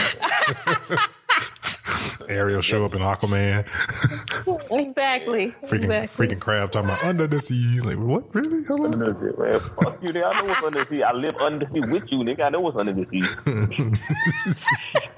[2.30, 3.65] Ariel show up in Aquaman,
[4.71, 5.54] Exactly.
[5.65, 6.28] freaking exactly.
[6.28, 7.80] freaking crab talking about under the sea.
[7.82, 8.34] Like what?
[8.34, 8.63] Really?
[8.65, 8.99] Hold on.
[8.99, 9.60] That's it, man.
[9.60, 10.34] Fuck you, nigga.
[10.34, 11.04] I know what's under the sea.
[11.04, 12.43] I live under the sea with you, nigga.
[12.45, 13.21] I know what's under the sea.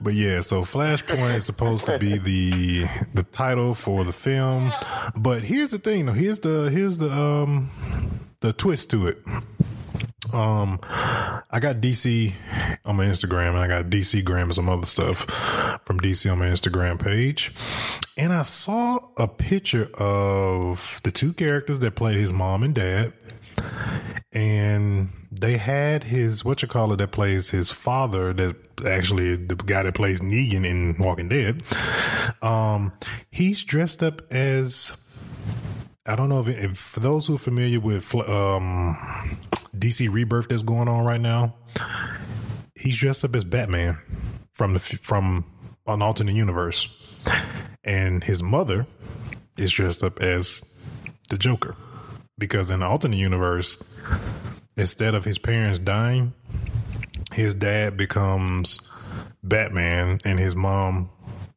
[0.00, 4.70] But yeah, so Flashpoint is supposed to be the the title for the film.
[5.16, 6.12] But here's the thing, though.
[6.12, 7.70] Here's the here's the um
[8.42, 9.18] the twist to it.
[10.34, 12.32] Um, I got DC
[12.84, 15.18] on my Instagram, and I got DC Gram and some other stuff
[15.84, 17.52] from DC on my Instagram page.
[18.16, 23.12] And I saw a picture of the two characters that play his mom and dad,
[24.32, 29.54] and they had his what you call it that plays his father that actually the
[29.54, 31.62] guy that plays Negan in Walking Dead.
[32.42, 32.92] Um,
[33.30, 34.98] he's dressed up as
[36.04, 38.96] I don't know if, if for those who are familiar with um,
[39.76, 41.54] DC Rebirth that's going on right now,
[42.74, 43.98] he's dressed up as Batman
[44.52, 45.44] from the from
[45.86, 46.88] an alternate universe,
[47.84, 48.86] and his mother
[49.56, 50.68] is dressed up as
[51.30, 51.76] the Joker
[52.36, 53.82] because in the alternate universe,
[54.76, 56.32] instead of his parents dying,
[57.32, 58.80] his dad becomes
[59.44, 61.10] Batman and his mom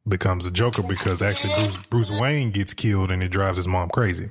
[0.08, 3.88] becomes a Joker because actually Bruce, Bruce Wayne gets killed and it drives his mom
[3.88, 4.30] crazy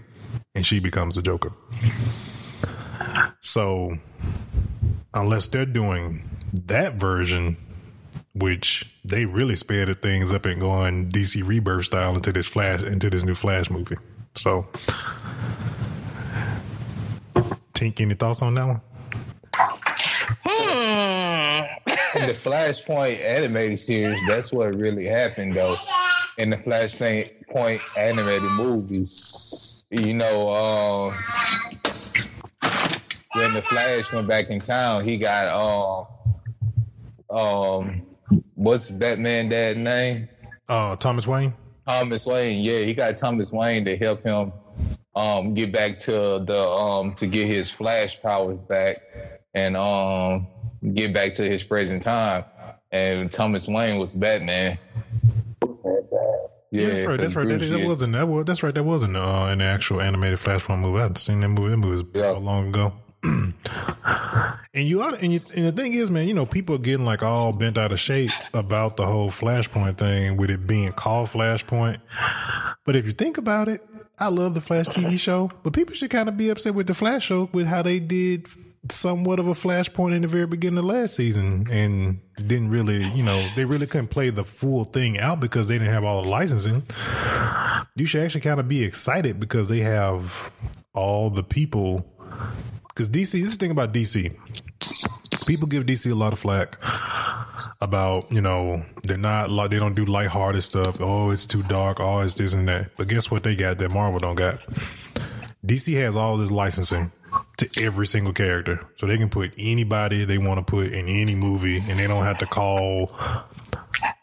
[0.54, 1.52] and she becomes a Joker.
[3.42, 3.98] So,
[5.14, 7.58] unless they're doing that version,
[8.34, 12.82] which they really sped the things up and going DC Rebirth style into this Flash
[12.82, 13.98] into this new Flash movie.
[14.36, 14.68] So,
[17.74, 18.82] Tink, any thoughts on that one?
[20.48, 21.66] Hmm.
[22.18, 25.76] in the Flashpoint animated series, that's what really happened though.
[26.38, 31.14] In the Flashpoint animated movies, you know, um,
[33.36, 36.08] when the Flash went back in town, he got
[37.32, 38.02] um, um,
[38.56, 40.30] what's Batman dad name?
[40.68, 41.54] Uh, Thomas Wayne.
[41.88, 42.64] Thomas Wayne.
[42.64, 44.52] Yeah, he got Thomas Wayne to help him
[45.16, 46.12] um get back to
[46.46, 48.98] the um to get his flash powers back
[49.56, 50.48] and um
[50.94, 52.44] get back to his present time.
[52.92, 54.78] And Thomas Wayne was Batman.
[56.72, 57.20] Yeah, that's right.
[57.20, 57.48] That's right.
[57.48, 58.74] That, that wasn't that was that's right.
[58.74, 61.02] That wasn't uh, an actual animated Flashpoint movie.
[61.02, 61.70] I've seen that movie.
[61.72, 62.30] That movie was Yeah.
[62.32, 62.94] so long ago.
[63.24, 63.54] and
[64.74, 67.24] you ought and, you, and the thing is, man, you know, people are getting like
[67.24, 72.00] all bent out of shape about the whole Flashpoint thing with it being called Flashpoint.
[72.84, 73.82] But if you think about it,
[74.20, 76.94] I love the Flash TV show, but people should kind of be upset with the
[76.94, 78.48] Flash show with how they did
[78.92, 83.24] somewhat of a Flashpoint in the very beginning of last season and didn't really, you
[83.24, 86.30] know, they really couldn't play the full thing out because they didn't have all the
[86.30, 86.84] licensing.
[87.96, 90.52] You should actually kind of be excited because they have
[90.94, 92.06] all the people.
[92.90, 94.36] Because DC, this is the thing about DC.
[95.48, 96.78] People give DC a lot of flack
[97.82, 101.00] about, you know, they're not like they don't do lighthearted stuff.
[101.00, 102.00] Oh, it's too dark.
[102.00, 102.92] Oh, it's this and that.
[102.98, 104.60] But guess what they got that Marvel don't got?
[105.66, 107.12] DC has all this licensing
[107.58, 108.86] to every single character.
[108.98, 112.24] So they can put anybody they want to put in any movie and they don't
[112.24, 113.10] have to call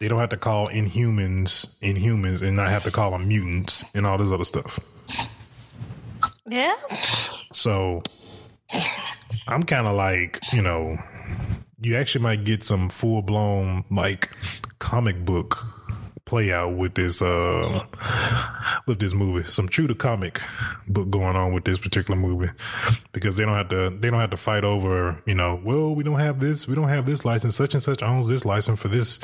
[0.01, 4.07] they don't have to call inhumans inhumans and not have to call them mutants and
[4.07, 4.79] all this other stuff.
[6.47, 6.75] Yeah.
[7.53, 8.03] So
[9.47, 10.99] I'm kind of like, you know,
[11.81, 14.31] you actually might get some full blown like
[14.79, 15.65] comic book
[16.33, 17.85] play out with this uh
[18.87, 19.47] with this movie.
[19.51, 20.41] Some true to comic
[20.89, 22.51] book going on with this particular movie
[23.13, 26.03] because they don't have to they don't have to fight over, you know, well, we
[26.03, 28.89] don't have this, we don't have this license, such and such owns this license for
[28.89, 29.19] this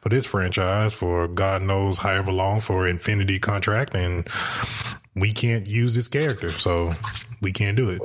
[0.00, 4.28] for this franchise for God knows however long for Infinity contract and
[5.16, 6.92] we can't use this character, so
[7.40, 8.00] we can't do it.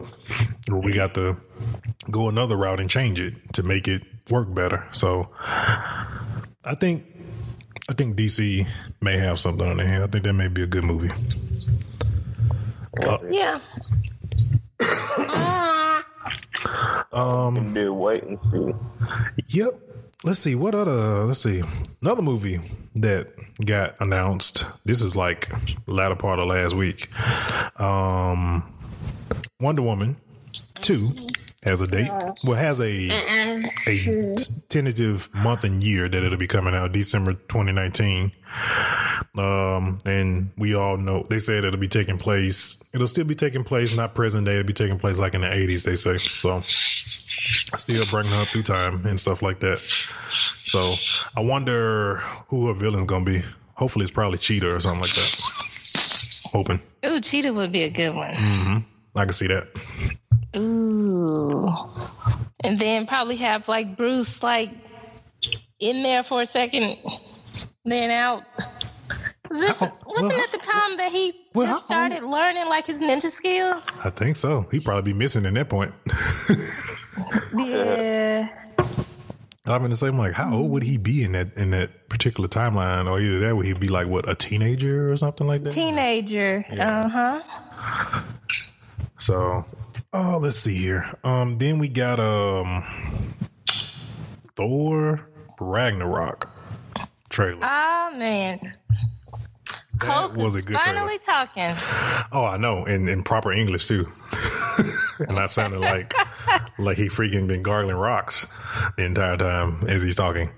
[0.71, 1.37] Or we got to
[2.09, 4.87] go another route and change it to make it work better.
[4.91, 7.05] So I think
[7.89, 8.67] I think DC
[9.01, 10.03] may have something on their hand.
[10.03, 11.09] I think that may be a good movie.
[13.31, 13.59] Yeah.
[17.11, 19.57] Um, do wait and see.
[19.57, 19.79] Yep.
[20.23, 21.25] Let's see what other.
[21.25, 21.63] Let's see
[22.01, 22.59] another movie
[22.95, 23.29] that
[23.65, 24.65] got announced.
[24.85, 25.49] This is like
[25.87, 27.09] latter part of last week.
[27.79, 28.71] Um,
[29.59, 30.17] Wonder Woman
[30.81, 31.07] two
[31.63, 32.09] has a date.
[32.43, 33.09] Well, has a
[33.87, 34.35] a
[34.69, 38.31] tentative month and year that it'll be coming out December 2019.
[39.37, 42.81] Um, and we all know they said it'll be taking place.
[42.93, 44.53] It'll still be taking place, not present day.
[44.53, 45.83] It'll be taking place like in the 80s.
[45.83, 46.61] They say so.
[47.77, 49.79] Still bringing her through time and stuff like that.
[50.65, 50.95] So
[51.35, 52.17] I wonder
[52.47, 53.41] who her villain's gonna be.
[53.75, 56.41] Hopefully, it's probably Cheetah or something like that.
[56.51, 58.33] Hoping Ooh, Cheetah would be a good one.
[59.15, 59.67] I can see that.
[60.57, 61.67] Ooh.
[62.63, 64.71] And then probably have like Bruce like
[65.79, 66.97] in there for a second,
[67.85, 68.43] then out.
[69.49, 72.23] Was This, How- wasn't well, it the time that he well, just how old- started
[72.27, 73.99] learning like his ninja skills?
[74.03, 74.67] I think so.
[74.71, 75.93] He'd probably be missing in that point.
[77.53, 78.47] Yeah.
[79.65, 82.47] I'm gonna say, I'm like, how old would he be in that in that particular
[82.47, 83.07] timeline?
[83.09, 85.73] Or either that would he be like what a teenager or something like that?
[85.73, 86.65] Teenager.
[86.71, 88.21] Uh huh.
[89.19, 89.65] So,
[90.13, 91.17] oh, let's see here.
[91.23, 92.83] Um, then we got um
[94.55, 95.27] Thor
[95.59, 96.49] Ragnarok
[97.29, 97.59] trailer.
[97.61, 98.73] Oh man.
[99.99, 100.97] That Hulk was a is good trailer.
[100.99, 101.75] finally talking.
[102.31, 104.07] Oh, I know, in in proper English too.
[105.27, 106.13] and I sounded like
[106.79, 108.47] like he freaking been gargling rocks
[108.97, 110.49] the entire time as he's talking.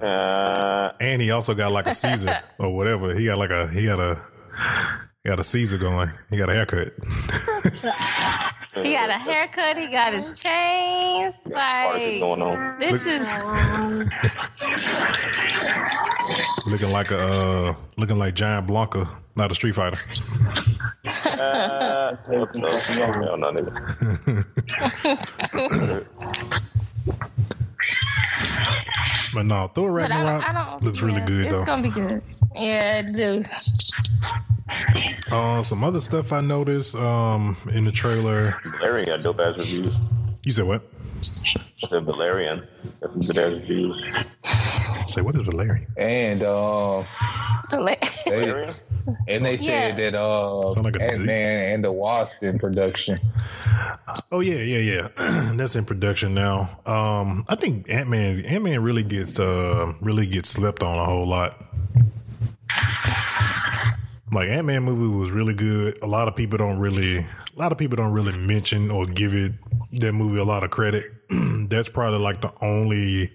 [0.00, 3.14] Uh, And he also got like a Caesar or whatever.
[3.14, 4.20] He got like a he got a
[5.10, 6.10] he got a Caesar going.
[6.30, 6.92] He got a haircut.
[8.74, 9.76] He got a haircut.
[9.76, 11.34] He got his chains.
[11.44, 12.78] Like going on.
[12.80, 13.20] this is
[16.66, 19.06] looking like a uh, looking like Giant Blanka,
[19.36, 19.98] not a Street Fighter.
[21.04, 23.62] Uh, no, no, no, no.
[29.34, 31.58] But no, Thor But I don't, Ragnarok I don't, looks really good It's though.
[31.58, 32.22] It's gonna be good.
[32.54, 33.44] Yeah, it do.
[35.30, 38.56] Uh, some other stuff I noticed um, in the trailer.
[38.78, 39.98] Valerian got dope ass reviews.
[40.44, 40.82] You said what?
[41.84, 42.66] I said Valerian.
[43.00, 44.02] Got some good ass reviews.
[45.06, 45.86] Say what is Valerian?
[45.96, 47.04] And uh,
[47.70, 48.74] they, Valerian?
[49.28, 50.10] and they said Yeah.
[50.10, 53.18] that uh, like Ant Man and the Wasp in production.
[54.30, 55.52] Oh yeah, yeah, yeah.
[55.56, 56.80] That's in production now.
[56.86, 61.04] Um, I think Ant Man Ant Man really gets uh really gets slept on a
[61.04, 61.58] whole lot.
[64.32, 65.98] Like Ant Man movie was really good.
[66.02, 69.34] A lot of people don't really a lot of people don't really mention or give
[69.34, 69.52] it
[70.00, 71.12] that movie a lot of credit.
[71.30, 73.30] That's probably like the only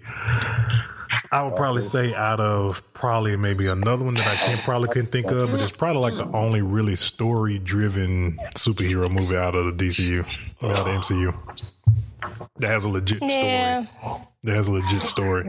[1.30, 5.12] I would probably say out of probably maybe another one that I can't probably couldn't
[5.12, 9.76] think of, but it's probably like the only really story driven superhero movie out of
[9.78, 10.20] the DCU,
[10.64, 12.48] out of the MCU.
[12.56, 13.84] That has a legit Yeah.
[13.86, 14.20] story.
[14.44, 15.44] That has a legit story.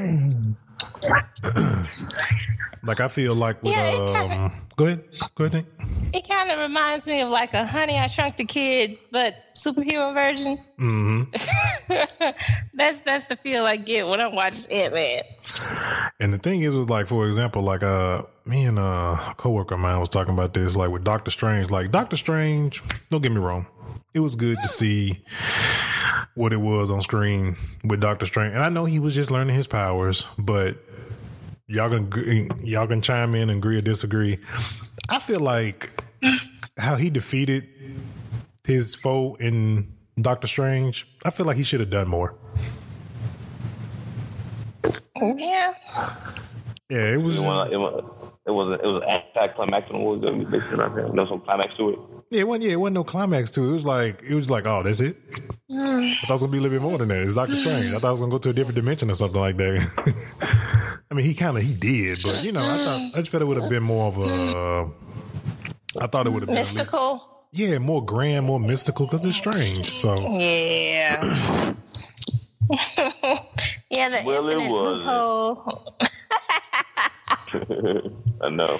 [2.83, 5.03] like I feel like with Yeah, kinda- um go ahead.
[5.35, 5.65] Go ahead, Nick.
[6.13, 10.13] It kind of reminds me of like a Honey I Shrunk the Kids, but superhero
[10.13, 10.57] version.
[10.79, 12.27] Mm-hmm.
[12.73, 15.23] that's that's the feel I get when I watch Ant Man.
[16.19, 19.75] And the thing is, was like, for example, like uh, me and uh, a coworker
[19.75, 21.69] of mine was talking about this, like with Doctor Strange.
[21.69, 23.67] Like Doctor Strange, don't get me wrong,
[24.13, 25.23] it was good to see
[26.39, 29.53] what it was on screen with Doctor Strange, and I know he was just learning
[29.53, 30.77] his powers, but
[31.67, 34.37] y'all can y'all can chime in and agree or disagree.
[35.09, 35.91] I feel like
[36.77, 37.67] how he defeated
[38.65, 41.05] his foe in Doctor Strange.
[41.25, 42.35] I feel like he should have done more.
[45.21, 45.73] Yeah.
[46.89, 47.35] Yeah, it was.
[47.35, 48.03] It was, it was,
[48.45, 49.91] it was, it was anticlimactic.
[49.93, 50.49] What was it?
[50.49, 51.09] Basically, right there.
[51.09, 51.99] There was some climax to it.
[52.31, 52.63] Yeah, it wasn't.
[52.65, 53.67] Yeah, it wasn't no climax to it.
[53.69, 55.15] It was like it was like, oh, that's it.
[55.71, 57.17] I thought it was gonna be a little bit more than that.
[57.23, 57.93] It's Doctor Strange.
[57.93, 60.99] I thought it was gonna go to a different dimension or something like that.
[61.11, 63.41] I mean, he kind of he did, but you know, I thought I just felt
[63.41, 64.91] it would have been more of a.
[66.03, 67.47] I thought it would have been at least- Mystical.
[67.51, 69.89] yeah, more grand, more mystical because it's strange.
[69.89, 71.73] So Yeah.
[73.89, 75.03] yeah, the Well, it infinite wasn't.
[75.03, 75.95] loophole.
[78.41, 78.79] I know.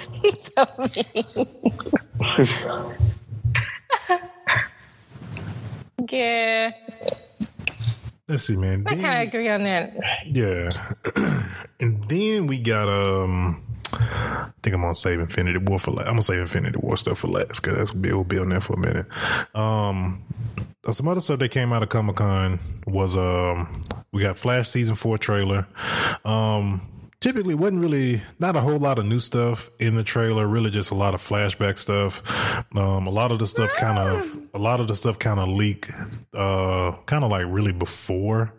[3.90, 6.08] He's so mean.
[6.12, 6.72] yeah,
[8.28, 8.84] let's see, man.
[8.88, 9.96] I kind of agree on that.
[10.26, 10.70] Yeah.
[11.80, 16.08] and then we got um I think I'm gonna save Infinity War for last.
[16.08, 18.74] I'm gonna save Infinity War stuff for last because that's we'll be on there for
[18.74, 19.06] a minute.
[19.56, 20.24] Um
[20.92, 24.96] some other stuff that came out of Comic Con was um we got Flash season
[24.96, 25.68] four trailer.
[26.26, 26.82] Um
[27.20, 30.92] typically wasn't really not a whole lot of new stuff in the trailer, really just
[30.92, 32.22] a lot of flashback stuff.
[32.76, 35.50] Um a lot of the stuff kind of a lot of the stuff kind of
[35.50, 35.92] leaked
[36.34, 38.54] uh kind of like really before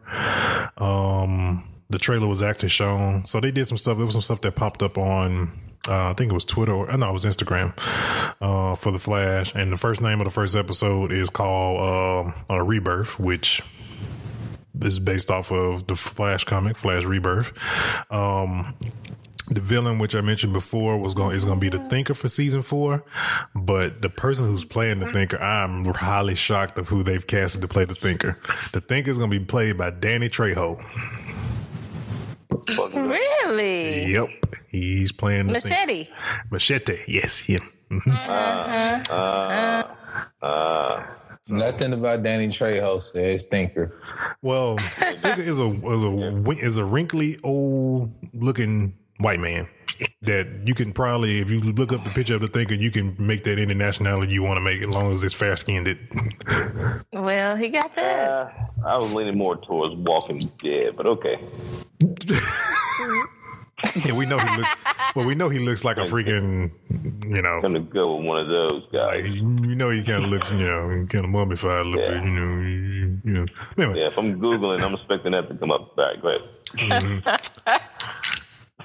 [0.76, 3.26] um the trailer was actually shown.
[3.26, 3.96] So they did some stuff.
[3.96, 5.50] There was some stuff that popped up on
[5.88, 7.72] uh, I think it was Twitter or no, it was Instagram
[8.40, 9.54] uh, for the Flash.
[9.54, 13.62] And the first name of the first episode is called um uh, Rebirth, which
[14.82, 17.52] is based off of the Flash comic, Flash Rebirth.
[18.12, 18.74] Um,
[19.48, 22.28] the villain, which I mentioned before, was going is going to be the Thinker for
[22.28, 23.02] season four,
[23.54, 27.68] but the person who's playing the Thinker, I'm highly shocked of who they've casted to
[27.68, 28.38] play the Thinker.
[28.72, 30.80] The Thinker is going to be played by Danny Trejo.
[32.94, 34.12] Really?
[34.12, 34.28] Yep,
[34.68, 35.74] he's playing the Thinker.
[35.86, 36.08] Machete.
[36.50, 37.00] Machete.
[37.08, 37.60] Yes, him.
[37.90, 39.10] Mhm.
[39.10, 41.02] uh,
[41.50, 44.00] Nothing about Danny Trejo says Thinker.
[44.42, 49.68] Well, Thinker is a is a is a wrinkly old looking white man
[50.22, 53.14] that you can probably, if you look up the picture of the Thinker, you can
[53.18, 55.88] make that any nationality you want to make, as long as it's fair skinned.
[55.88, 55.98] It.
[57.12, 58.30] Well, he got that.
[58.30, 58.50] uh,
[58.86, 61.38] I was leaning more towards Walking Dead, but okay.
[64.04, 64.68] yeah, we know he looks.
[65.16, 66.70] Well, we know he looks like a freaking,
[67.24, 69.34] you know, gonna go with one of those like, guys.
[69.34, 69.42] you
[69.74, 72.20] know, he kind of looks, you know, kind of mummified a little Yeah.
[72.20, 73.46] bit, you know, you, you know.
[73.76, 75.98] Anyway, Yeah, if I'm googling, I'm expecting that to come up.
[75.98, 77.40] All right, go ahead.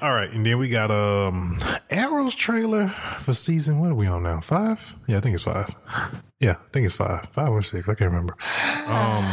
[0.02, 1.58] all right, and then we got um
[1.90, 2.88] Arrow's trailer
[3.20, 3.78] for season.
[3.80, 4.40] What are we on now?
[4.40, 4.94] Five?
[5.06, 5.74] Yeah, I think it's five.
[6.40, 7.88] Yeah, I think it's five, five or six.
[7.88, 8.36] I can't remember.
[8.88, 9.24] Um,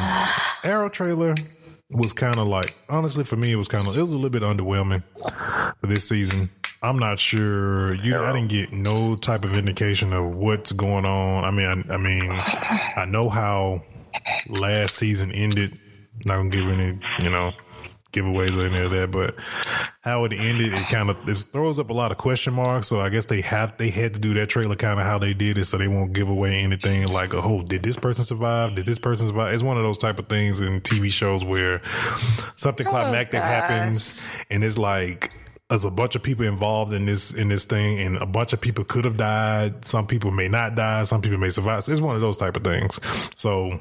[0.63, 1.35] Arrow trailer
[1.89, 4.29] was kind of like, honestly, for me, it was kind of, it was a little
[4.29, 5.03] bit underwhelming
[5.83, 6.49] for this season.
[6.81, 7.93] I'm not sure.
[7.95, 11.43] You, I didn't get no type of indication of what's going on.
[11.43, 12.31] I mean, I, I mean,
[12.95, 13.83] I know how
[14.47, 15.77] last season ended.
[16.25, 17.51] Not gonna give any, you know,
[18.13, 19.35] giveaways or any of that, but
[20.01, 22.87] how it ended, it kind of it throws up a lot of question marks.
[22.87, 25.33] So I guess they have they had to do that trailer kind of how they
[25.33, 28.75] did it, so they won't give away anything like, oh, did this person survive?
[28.75, 29.53] Did this person survive?
[29.53, 31.81] It's one of those type of things in TV shows where
[32.55, 33.49] something oh, climactic gosh.
[33.49, 35.33] happens, and it's like.
[35.73, 38.61] There's a bunch of people involved in this in this thing, and a bunch of
[38.61, 39.83] people could have died.
[39.85, 41.01] Some people may not die.
[41.01, 41.79] Some people may survive.
[41.87, 42.99] It's one of those type of things.
[43.35, 43.79] So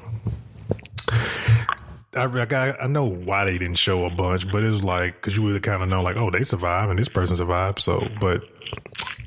[2.15, 5.37] I, I I know why they didn't show a bunch, but it was like because
[5.37, 7.79] you would kind of know like, oh, they survived and this person survived.
[7.79, 8.43] So, but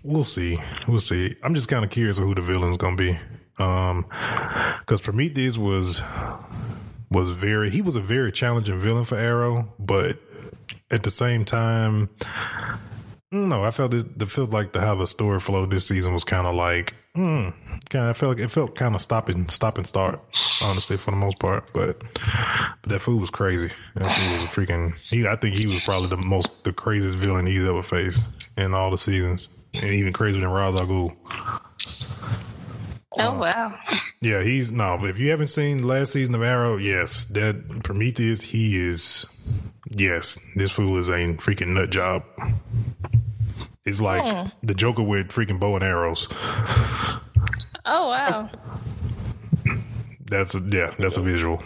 [0.02, 0.58] we'll see,
[0.88, 1.36] we'll see.
[1.44, 3.16] I'm just kind of curious of who the villain's gonna be,
[3.58, 4.06] um,
[4.80, 6.02] because Prometheus was
[7.12, 10.18] was very he was a very challenging villain for Arrow, but
[10.90, 12.08] at the same time,
[13.32, 14.06] no, I felt it.
[14.20, 17.48] it felt like the how the story flowed this season was kind of like hmm.
[17.90, 20.20] Kind of felt like it felt kind of stop and stop and start,
[20.62, 21.70] honestly, for the most part.
[21.72, 22.00] But
[22.82, 23.70] but that food was crazy.
[23.94, 24.94] That food was a freaking.
[25.08, 28.24] He, I think he was probably the most the craziest villain he's ever faced
[28.56, 31.16] in all the seasons, and even crazier than Ra's al Ghul.
[33.18, 33.78] Oh wow.
[34.20, 35.04] Yeah, he's no.
[35.04, 39.26] If you haven't seen last season of Arrow, yes, that Prometheus, he is.
[39.98, 42.22] Yes, this fool is a freaking nut job.
[43.86, 46.28] It's like the Joker with freaking bow and arrows.
[47.86, 48.50] Oh wow.
[50.26, 51.54] That's a yeah, that's a visual.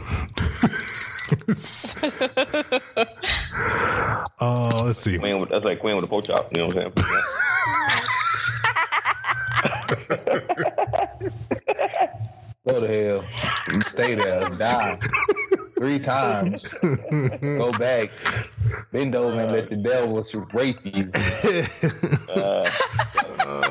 [4.41, 5.19] uh, let's see.
[5.19, 6.53] Queen with, that's like Queen with a pork chop.
[6.53, 7.07] You know what I'm saying?
[12.69, 13.25] Go to hell.
[13.73, 14.49] You stay there.
[14.51, 14.99] Die.
[15.81, 16.69] Three times.
[17.41, 18.11] Go back.
[18.93, 20.23] Bend over and let the devil
[20.53, 21.11] rape you.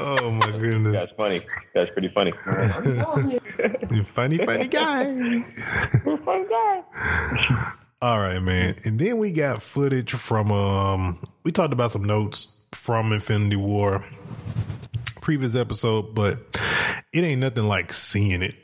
[0.01, 1.41] Oh my goodness, That's funny.
[1.73, 2.33] That's pretty funny.
[3.91, 5.41] You funny, funny guy.
[6.25, 7.73] funny guy.
[8.01, 8.75] All right, man.
[8.83, 14.03] And then we got footage from um we talked about some notes from Infinity War
[15.21, 16.39] previous episode, but
[17.13, 18.55] it ain't nothing like seeing it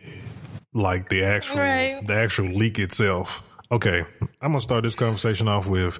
[0.75, 1.99] like the actual Right.
[2.05, 3.41] the actual leak itself.
[3.71, 4.05] Okay,
[4.41, 5.99] I'm gonna start this conversation off with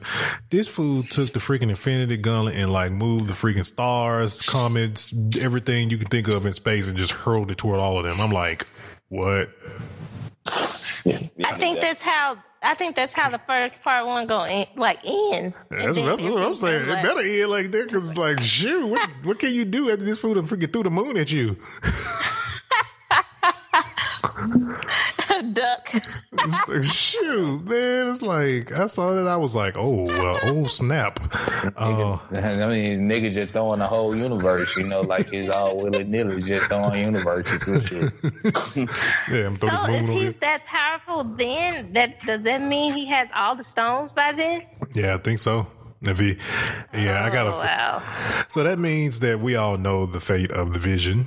[0.52, 5.90] this fool took the freaking Infinity Gauntlet and like moved the freaking stars, comets, everything
[5.90, 8.22] you can think of in space and just hurled it toward all of them.
[8.22, 8.68] I'm like,
[9.10, 9.50] what?
[11.06, 14.66] Yeah, I think that's how I think that's how the first part one go in,
[14.76, 15.54] like in.
[15.70, 16.82] That's, what, that's what I'm saying.
[16.90, 20.18] It better end like that because, like, shoot, what, what can you do after this
[20.18, 21.58] food and freaking threw the moon at you?
[25.54, 25.90] duck.
[25.94, 28.08] It's like, shoot, man.
[28.10, 29.28] It's like, I saw that.
[29.28, 31.20] I was like, oh, well, oh, snap.
[31.78, 36.04] Uh, I mean, nigga just throwing the whole universe, you know, like he's all willy
[36.04, 38.14] nilly, just throwing universes and shit.
[39.32, 40.42] yeah, I'm So throwing the if he's it.
[40.42, 44.62] that powerful, then that does that mean he has all the stones by then?
[44.94, 45.68] Yeah, I think so.
[46.08, 46.38] If he,
[46.94, 47.52] yeah, I got a.
[47.52, 48.46] wow.
[48.50, 51.26] So that means that we all know the fate of the vision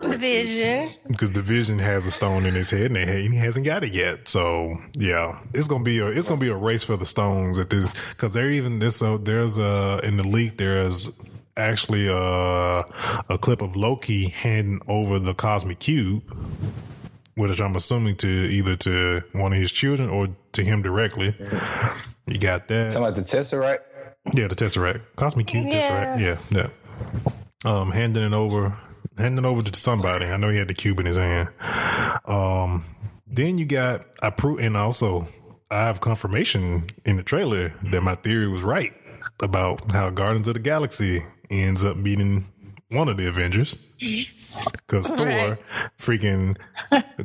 [0.00, 0.94] The vision.
[1.08, 3.92] because the vision has a stone in his head and he he hasn't got it
[3.92, 4.28] yet.
[4.28, 7.70] So yeah, it's gonna be a it's gonna be a race for the stones at
[7.70, 11.18] this because there even this uh, there's a in the leak there's
[11.56, 12.14] actually a
[13.28, 16.22] a clip of Loki handing over the cosmic cube,
[17.34, 21.34] which I'm assuming to either to one of his children or to him directly.
[22.26, 22.92] You got that.
[22.92, 23.80] Something like the Tesseract.
[24.34, 25.00] Yeah, the Tesseract.
[25.16, 26.16] Cosmic Cube Yeah.
[26.16, 26.20] Tesseract.
[26.20, 26.68] Yeah, yeah.
[27.64, 28.76] Um, handing it over,
[29.18, 30.26] handing it over to somebody.
[30.26, 31.48] I know he had the cube in his hand.
[32.26, 32.84] Um,
[33.26, 35.26] then you got I prove, and also
[35.70, 38.92] I have confirmation in the trailer that my theory was right
[39.42, 42.44] about how Guardians of the Galaxy ends up beating
[42.90, 43.76] one of the Avengers.
[44.74, 45.58] Because Thor Right.
[45.96, 46.56] freaking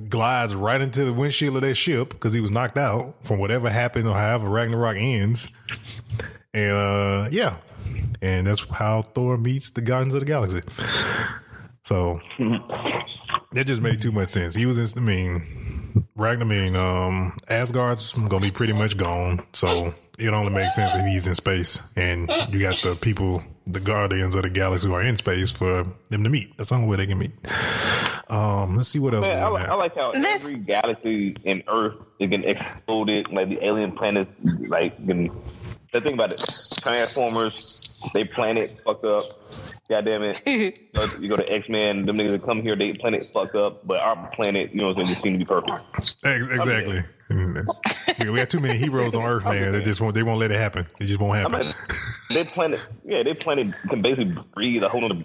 [0.09, 3.67] glides right into the windshield of their ship because he was knocked out from whatever
[3.67, 5.49] happened or however Ragnarok ends.
[6.55, 7.57] And uh, yeah,
[8.21, 10.61] and that's how Thor meets the Guardians of the Galaxy.
[11.83, 12.19] So
[13.51, 14.55] that just made too much sense.
[14.55, 14.87] He was in.
[15.03, 16.45] I mean, Ragnar.
[16.45, 19.45] I mean, um, Asgard's gonna be pretty much gone.
[19.53, 23.81] So it only makes sense if he's in space, and you got the people, the
[23.81, 26.55] Guardians of the Galaxy, who are in space for them to meet.
[26.57, 27.31] That's the only way they can meet.
[28.29, 29.27] Um, let's see what else.
[29.27, 29.71] Man, I, like, there.
[29.71, 34.31] I like how This- every galaxy in Earth is getting exploded, like the alien planets,
[34.69, 35.29] like getting.
[35.95, 36.43] The thing about it,
[36.81, 39.23] Transformers, they planet fucked up.
[39.87, 40.45] God damn it.
[40.45, 43.55] you, go, you go to X Men, them niggas that come here, they planet fucked
[43.55, 45.71] up, but our planet, you know, what I'm saying, just seem to be perfect.
[46.25, 46.99] Exactly.
[47.31, 47.73] Uh,
[48.19, 49.71] yeah, we have too many heroes on Earth, man.
[49.71, 50.13] They just won't.
[50.13, 50.85] They won't let it happen.
[50.99, 51.67] It just won't I happen.
[51.67, 51.75] mean,
[52.33, 55.23] they planet, yeah, they planet can basically breathe a whole other,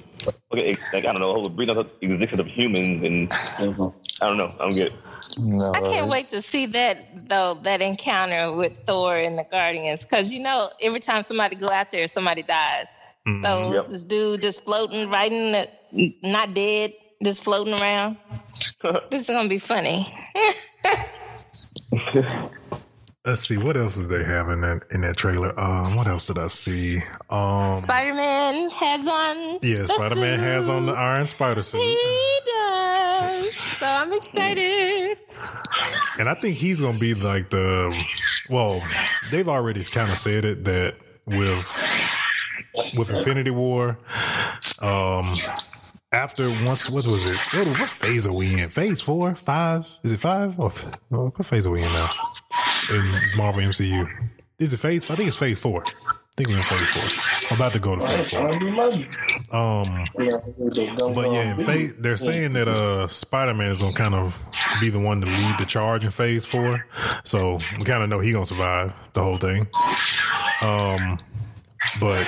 [0.53, 4.37] okay, like I don't know, a whole breathe another existence of humans, and I don't
[4.39, 4.93] know, I don't get it.
[5.39, 10.03] No, I can't wait to see that though that encounter with Thor and the Guardians
[10.05, 12.99] because you know every time somebody go out there somebody dies.
[13.25, 13.75] So mm-hmm.
[13.75, 13.87] Yep.
[13.87, 18.17] this dude just floating right in the not dead, just floating around.
[19.11, 20.13] this is gonna be funny.
[23.27, 25.59] Let's see what else did they have in that in that trailer.
[25.61, 27.03] Um, what else did I see?
[27.29, 29.59] Um, Spider Man has on.
[29.63, 30.93] yeah, Spider Man has on the.
[30.93, 33.45] Iron Spider suit, He does.
[33.79, 35.19] So I'm excited.
[36.19, 37.95] and I think he's gonna be like the.
[38.49, 38.83] Well,
[39.31, 40.97] they've already kind of said it that
[41.27, 41.71] with
[42.97, 43.99] with Infinity War,
[44.81, 45.37] um,
[46.11, 47.37] after once what was it?
[47.53, 48.71] What, what phase are we in?
[48.71, 49.87] Phase four, five?
[50.05, 50.59] Is it five?
[50.59, 50.71] Or,
[51.11, 52.11] what phase are we in now?
[52.91, 54.09] In Marvel MCU,
[54.59, 55.09] is it phase?
[55.11, 55.85] I think it's phase four.
[55.87, 57.23] I think we're in phase four.
[57.51, 58.51] I'm About to go to phase four.
[59.53, 60.07] Um,
[61.15, 64.49] but yeah, phase, they're saying that uh Spider Man is gonna kind of
[64.81, 66.85] be the one to lead the charge in phase four.
[67.25, 69.67] So we kind of know he gonna survive the whole thing.
[70.63, 71.19] Um,
[72.01, 72.27] but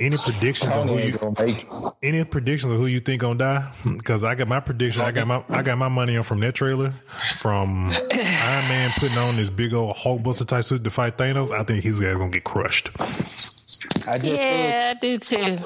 [0.00, 1.66] any predictions on who you make
[2.02, 3.72] any predictions of who you think gonna die?
[4.00, 5.02] Because I got my prediction.
[5.02, 6.92] I got my I got my money on from that trailer
[7.36, 11.50] from Iron Man putting on this big old Hulkbuster type suit to fight Thanos.
[11.50, 12.90] I think his guy's gonna get crushed.
[14.08, 15.58] I just Yeah, I do too.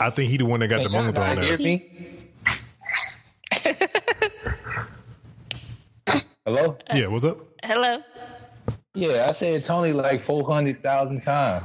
[0.00, 1.80] I think he the one that got the Can moon thrown y'all there.
[6.44, 6.78] Hello?
[6.94, 7.38] Yeah, what's up?
[7.62, 8.02] Hello.
[8.94, 11.64] Yeah, I said Tony like four hundred thousand times.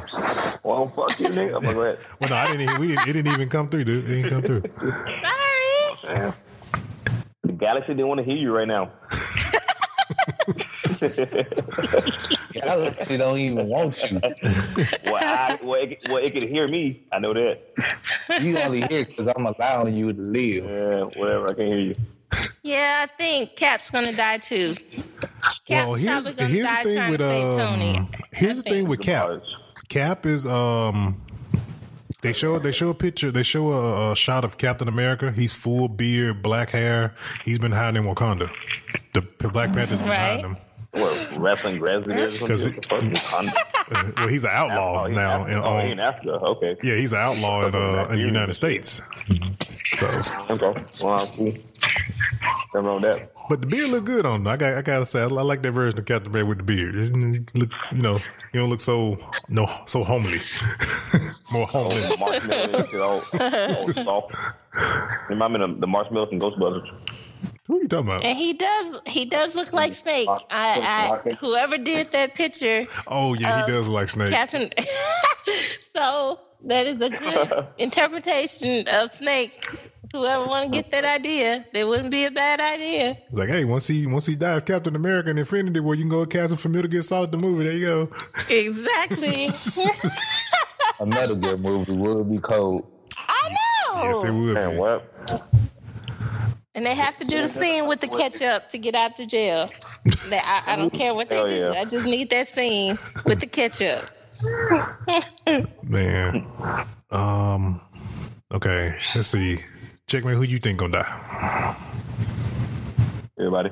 [0.63, 1.57] Well, fuck you, nigga.
[1.57, 2.61] I'm like, Well, no, I didn't.
[2.61, 4.05] Even, we didn't, it didn't even come through, dude.
[4.09, 4.63] It didn't come through.
[4.79, 6.15] Sorry.
[6.15, 6.33] damn.
[7.43, 8.89] The galaxy didn't want to hear you right now.
[12.53, 14.19] Galaxy don't even want you.
[15.05, 17.03] well, I, well, it, well, it can hear me.
[17.11, 17.61] I know that.
[18.41, 20.65] You only hear because I'm allowing you to live.
[20.65, 21.51] Yeah, whatever.
[21.51, 21.93] I can hear you.
[22.63, 24.73] Yeah, I think Cap's gonna die too.
[24.75, 27.97] Cap's well, here's probably gonna here's die the thing trying with to save Tony.
[27.97, 28.09] um.
[28.31, 29.29] Here's the I thing with Cap.
[29.93, 31.21] Cap is um.
[32.21, 33.29] They show they show a picture.
[33.31, 35.31] They show a, a shot of Captain America.
[35.31, 37.13] He's full beard, black hair.
[37.45, 38.49] He's been hiding in Wakanda.
[39.13, 40.17] The Black Panther's been Right.
[40.17, 40.57] hiding him.
[40.93, 42.47] What, wrestling grassy or something?
[42.47, 43.45] 'Cause What the fuck?
[43.45, 43.53] Wakanda?
[43.91, 45.41] Uh, well, he's an outlaw Oh, he's now.
[45.41, 45.51] Africa.
[45.51, 46.31] In, oh, he um, in Africa.
[46.31, 46.75] Okay.
[46.81, 49.01] yeah, he's an outlaw in, uh, in the United States.
[49.97, 50.07] So,
[50.55, 50.83] Okay.
[51.03, 51.53] Well, cool.
[52.73, 53.31] Nothing wrong that.
[53.49, 54.47] but the beard look good on him.
[54.47, 56.63] I got I gotta say, I, I like that version of Captain America with the
[56.63, 56.95] beard.
[56.95, 58.15] It look, you know,
[58.51, 59.17] you don't look so
[59.49, 60.41] no so homely,
[61.51, 62.19] more Oh, homeless.
[62.19, 64.35] the marshmallow and shit all, all soft.
[65.29, 66.89] Remind me of the marshmallows from Ghostbusters.
[67.67, 68.23] Who are you talking about?
[68.25, 70.27] And he does he does look like Snake.
[70.29, 74.31] I, I whoever did that picture, Oh yeah, he does look like Snake.
[74.31, 74.71] Captain.
[75.95, 79.63] so that is a good interpretation of Snake.
[80.13, 83.17] Whoever want to get that idea, that wouldn't be a bad idea.
[83.31, 86.23] Like, hey, once he once he dies, Captain America and Infinity War, you can go
[86.27, 87.63] cast him for Metal Gear Solid the movie.
[87.63, 88.09] There you go.
[88.49, 89.47] Exactly.
[90.99, 92.85] A Metal Gear movie would be cold.
[93.17, 93.49] I
[93.95, 94.03] know.
[94.03, 94.53] Yes, it would.
[94.53, 94.77] Man, Be.
[94.77, 95.43] what?
[96.75, 99.71] And they have to do the scene with the ketchup to get out the jail.
[100.29, 101.55] They- I, I don't care what they Hell do.
[101.55, 101.71] yeah.
[101.81, 104.09] I just need that scene with the ketchup.
[105.83, 106.45] Man.
[107.11, 107.81] Um.
[108.51, 108.95] Okay.
[109.15, 109.59] Let's see.
[110.13, 110.35] Check me.
[110.35, 111.75] Who you think gonna die?
[113.39, 113.71] Everybody.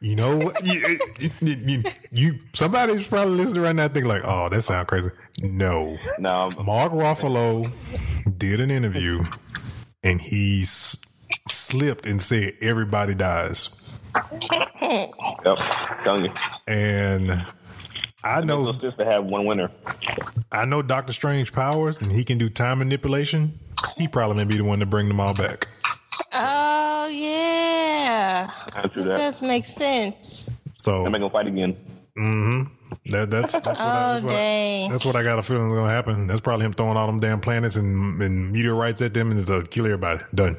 [0.00, 0.66] You know what?
[0.66, 5.10] you, you, you, you- somebody's probably listening right now, thinking like, "Oh, that sounds crazy."
[5.40, 5.96] No.
[6.18, 7.70] No, Mark Ruffalo
[8.36, 9.22] did an interview,
[10.02, 10.98] and he s-
[11.48, 13.68] slipped and said everybody dies.
[14.82, 15.12] yep.
[16.02, 16.32] Telling you.
[16.66, 17.46] And
[18.24, 19.70] I know So just to have one winner.
[20.50, 23.52] I know Doctor Strange powers and he can do time manipulation.
[23.96, 25.68] He probably may be the one to bring them all back.
[26.32, 29.12] Oh yeah, Can't it that.
[29.12, 30.60] does make sense.
[30.78, 31.76] So I'm not gonna fight again.
[32.16, 32.70] Mm
[33.06, 34.90] that, that's that's what, I, Oh that's, what I, dang.
[34.90, 36.26] that's what I got a feeling is going to happen.
[36.26, 39.62] That's probably him throwing all them damn planets and, and meteorites at them and to
[39.64, 40.20] kill everybody.
[40.34, 40.56] Done.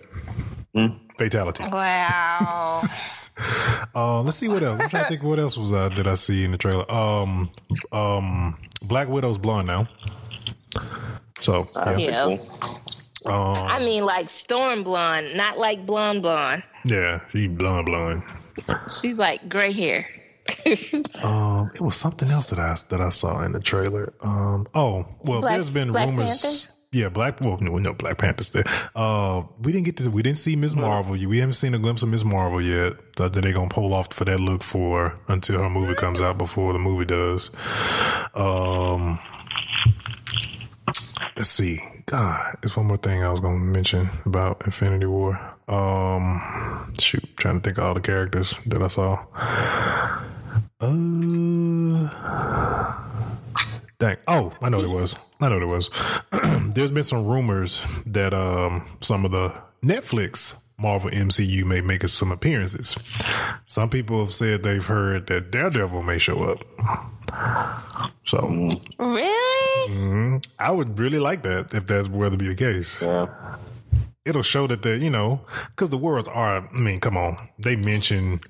[1.18, 1.64] Fatality.
[1.64, 2.82] Wow.
[3.96, 4.80] Uh, let's see what else.
[4.80, 6.90] I'm trying to think what else was uh, did I see in the trailer.
[6.92, 7.50] Um,
[7.92, 9.88] um, Black Widow's blonde now.
[11.42, 12.38] So yeah, Yeah.
[12.38, 12.50] Cool.
[13.26, 16.64] I mean, like storm blonde, not like blonde blonde.
[16.86, 18.24] yeah, she blonde blonde.
[19.02, 20.08] She's like gray hair.
[21.22, 24.14] Um, it was something else that I that I saw in the trailer.
[24.22, 26.42] Um, oh, well, Black- there's been Black rumors.
[26.42, 26.74] Panther?
[26.92, 27.40] Yeah, Black.
[27.40, 28.64] Well, no, no, Black Panthers there.
[28.96, 30.10] Uh, we didn't get to.
[30.10, 31.12] We didn't see Miss Marvel.
[31.12, 32.94] We haven't seen a glimpse of Miss Marvel yet.
[33.18, 36.74] That they're gonna pull off for that look for until her movie comes out before
[36.74, 37.52] the movie does.
[38.34, 39.20] Um,
[41.38, 41.80] let's see.
[42.08, 45.40] God, there's one more thing I was gonna mention about Infinity War.
[45.68, 49.24] Um, shoot, trying to think of all the characters that I saw.
[50.82, 52.10] Uh,
[54.00, 54.18] dang.
[54.28, 55.16] Oh, I know what it was.
[55.40, 55.90] I know what it was.
[56.74, 62.32] There's been some rumors that um some of the Netflix Marvel MCU may make some
[62.32, 62.96] appearances.
[63.66, 66.64] Some people have said they've heard that Daredevil may show up.
[68.26, 68.48] So
[68.98, 70.42] Really?
[70.60, 73.02] I would really like that if that's were to be the case.
[73.02, 73.28] Yeah.
[74.26, 75.42] It'll show that they, you know,
[75.76, 76.58] because the worlds are.
[76.74, 78.42] I mean, come on, they mention,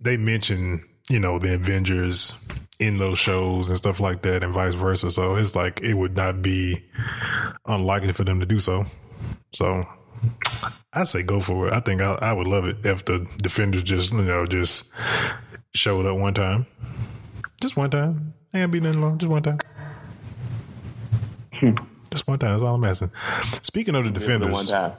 [0.00, 2.32] they mention, you know, the Avengers
[2.78, 5.10] in those shows and stuff like that, and vice versa.
[5.10, 6.84] So it's like it would not be
[7.66, 8.84] unlikely for them to do so.
[9.52, 9.86] So
[10.92, 11.72] I say go for it.
[11.72, 14.92] I think I, I would love it if the Defenders just, you know, just
[15.74, 16.66] showed up one time,
[17.60, 18.34] just one time.
[18.54, 19.58] Ain't be nothing long, just one time.
[21.52, 21.74] Hmm.
[22.10, 22.52] Just one time.
[22.52, 23.10] That's all I'm asking.
[23.62, 24.92] Speaking of the the one defenders, time.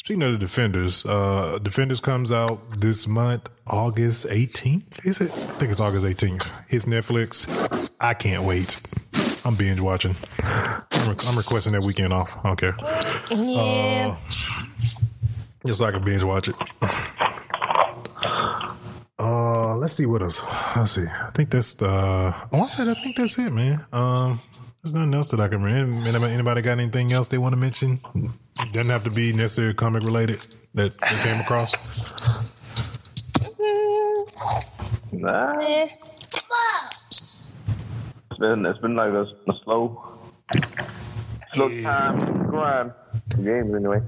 [0.00, 5.04] Speaking of the defenders, uh, defenders comes out this month, August 18th.
[5.04, 5.30] Is it?
[5.30, 6.48] I think it's August 18th.
[6.68, 7.90] Hits Netflix.
[8.00, 8.80] I can't wait.
[9.44, 10.16] I'm binge watching.
[10.38, 12.34] I'm, re- I'm requesting that weekend off.
[12.42, 12.76] I don't care.
[13.30, 14.16] Yeah.
[15.66, 16.54] Just so I can binge watch it.
[19.22, 20.42] Uh, let's see what else.
[20.74, 21.04] Let's see.
[21.04, 21.86] I think that's the.
[22.52, 23.84] Oh, I said I think that's it, man.
[23.92, 24.40] Um,
[24.82, 26.08] there's nothing else that I can remember.
[26.08, 27.98] Anybody, anybody got anything else they want to mention?
[28.60, 30.40] It doesn't have to be necessarily comic related
[30.74, 31.74] that they came across.
[33.58, 34.26] Mm,
[35.12, 35.92] Nah, it's
[38.38, 40.18] been it's been like a, a slow,
[41.52, 41.82] slow Yeah.
[41.82, 42.92] time grind.
[43.44, 44.00] Games anyway.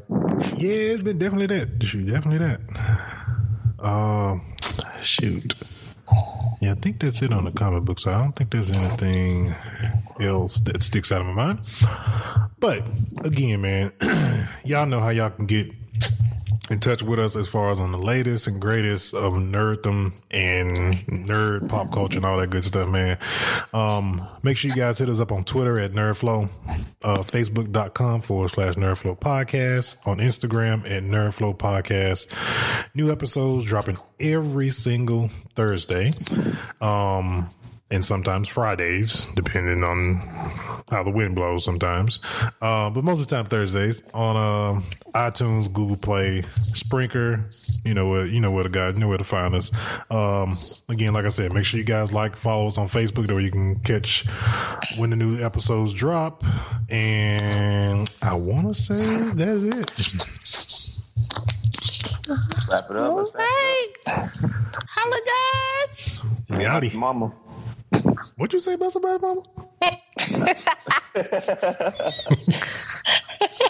[0.57, 1.79] Yeah, it's been definitely that.
[1.79, 2.61] Definitely that.
[3.79, 4.43] Um,
[5.03, 5.55] shoot.
[6.61, 8.14] Yeah, I think that's it on the comic book side.
[8.14, 9.55] I don't think there's anything
[10.23, 11.61] else that sticks out of my mind.
[12.59, 12.87] But
[13.25, 13.93] again, man,
[14.64, 15.73] y'all know how y'all can get
[16.70, 21.07] in touch with us as far as on the latest and greatest of nerddom and
[21.07, 23.18] nerd pop culture and all that good stuff, man.
[23.75, 26.49] Um, make sure you guys hit us up on Twitter at Nerdflow,
[27.03, 32.29] uh, Facebook.com forward slash Nerdflow Podcast, on Instagram at Nerdflow Podcast.
[32.95, 36.11] New episodes dropping every single Thursday.
[36.81, 37.51] Um,
[37.93, 40.16] and sometimes Fridays, depending on
[40.90, 42.20] how the wind blows sometimes.
[42.61, 44.80] Uh, but most of the time Thursdays on uh,
[45.14, 46.43] iTunes, Google Play,
[46.74, 47.45] Sprinker.
[47.84, 49.70] You know where you know where the guys you know where to find us.
[50.11, 50.55] Um,
[50.88, 53.51] again, like I said, make sure you guys like, follow us on Facebook, or you
[53.51, 54.26] can catch
[54.97, 56.45] when the new episodes drop.
[56.88, 61.03] And I want to say that's it.
[62.72, 63.03] Wrap it up.
[63.03, 63.45] All Let's wrap
[64.07, 64.30] it right.
[64.88, 66.26] Holla, guys.
[66.49, 67.32] We Mama.
[68.36, 69.43] What'd you say about somebody, mama?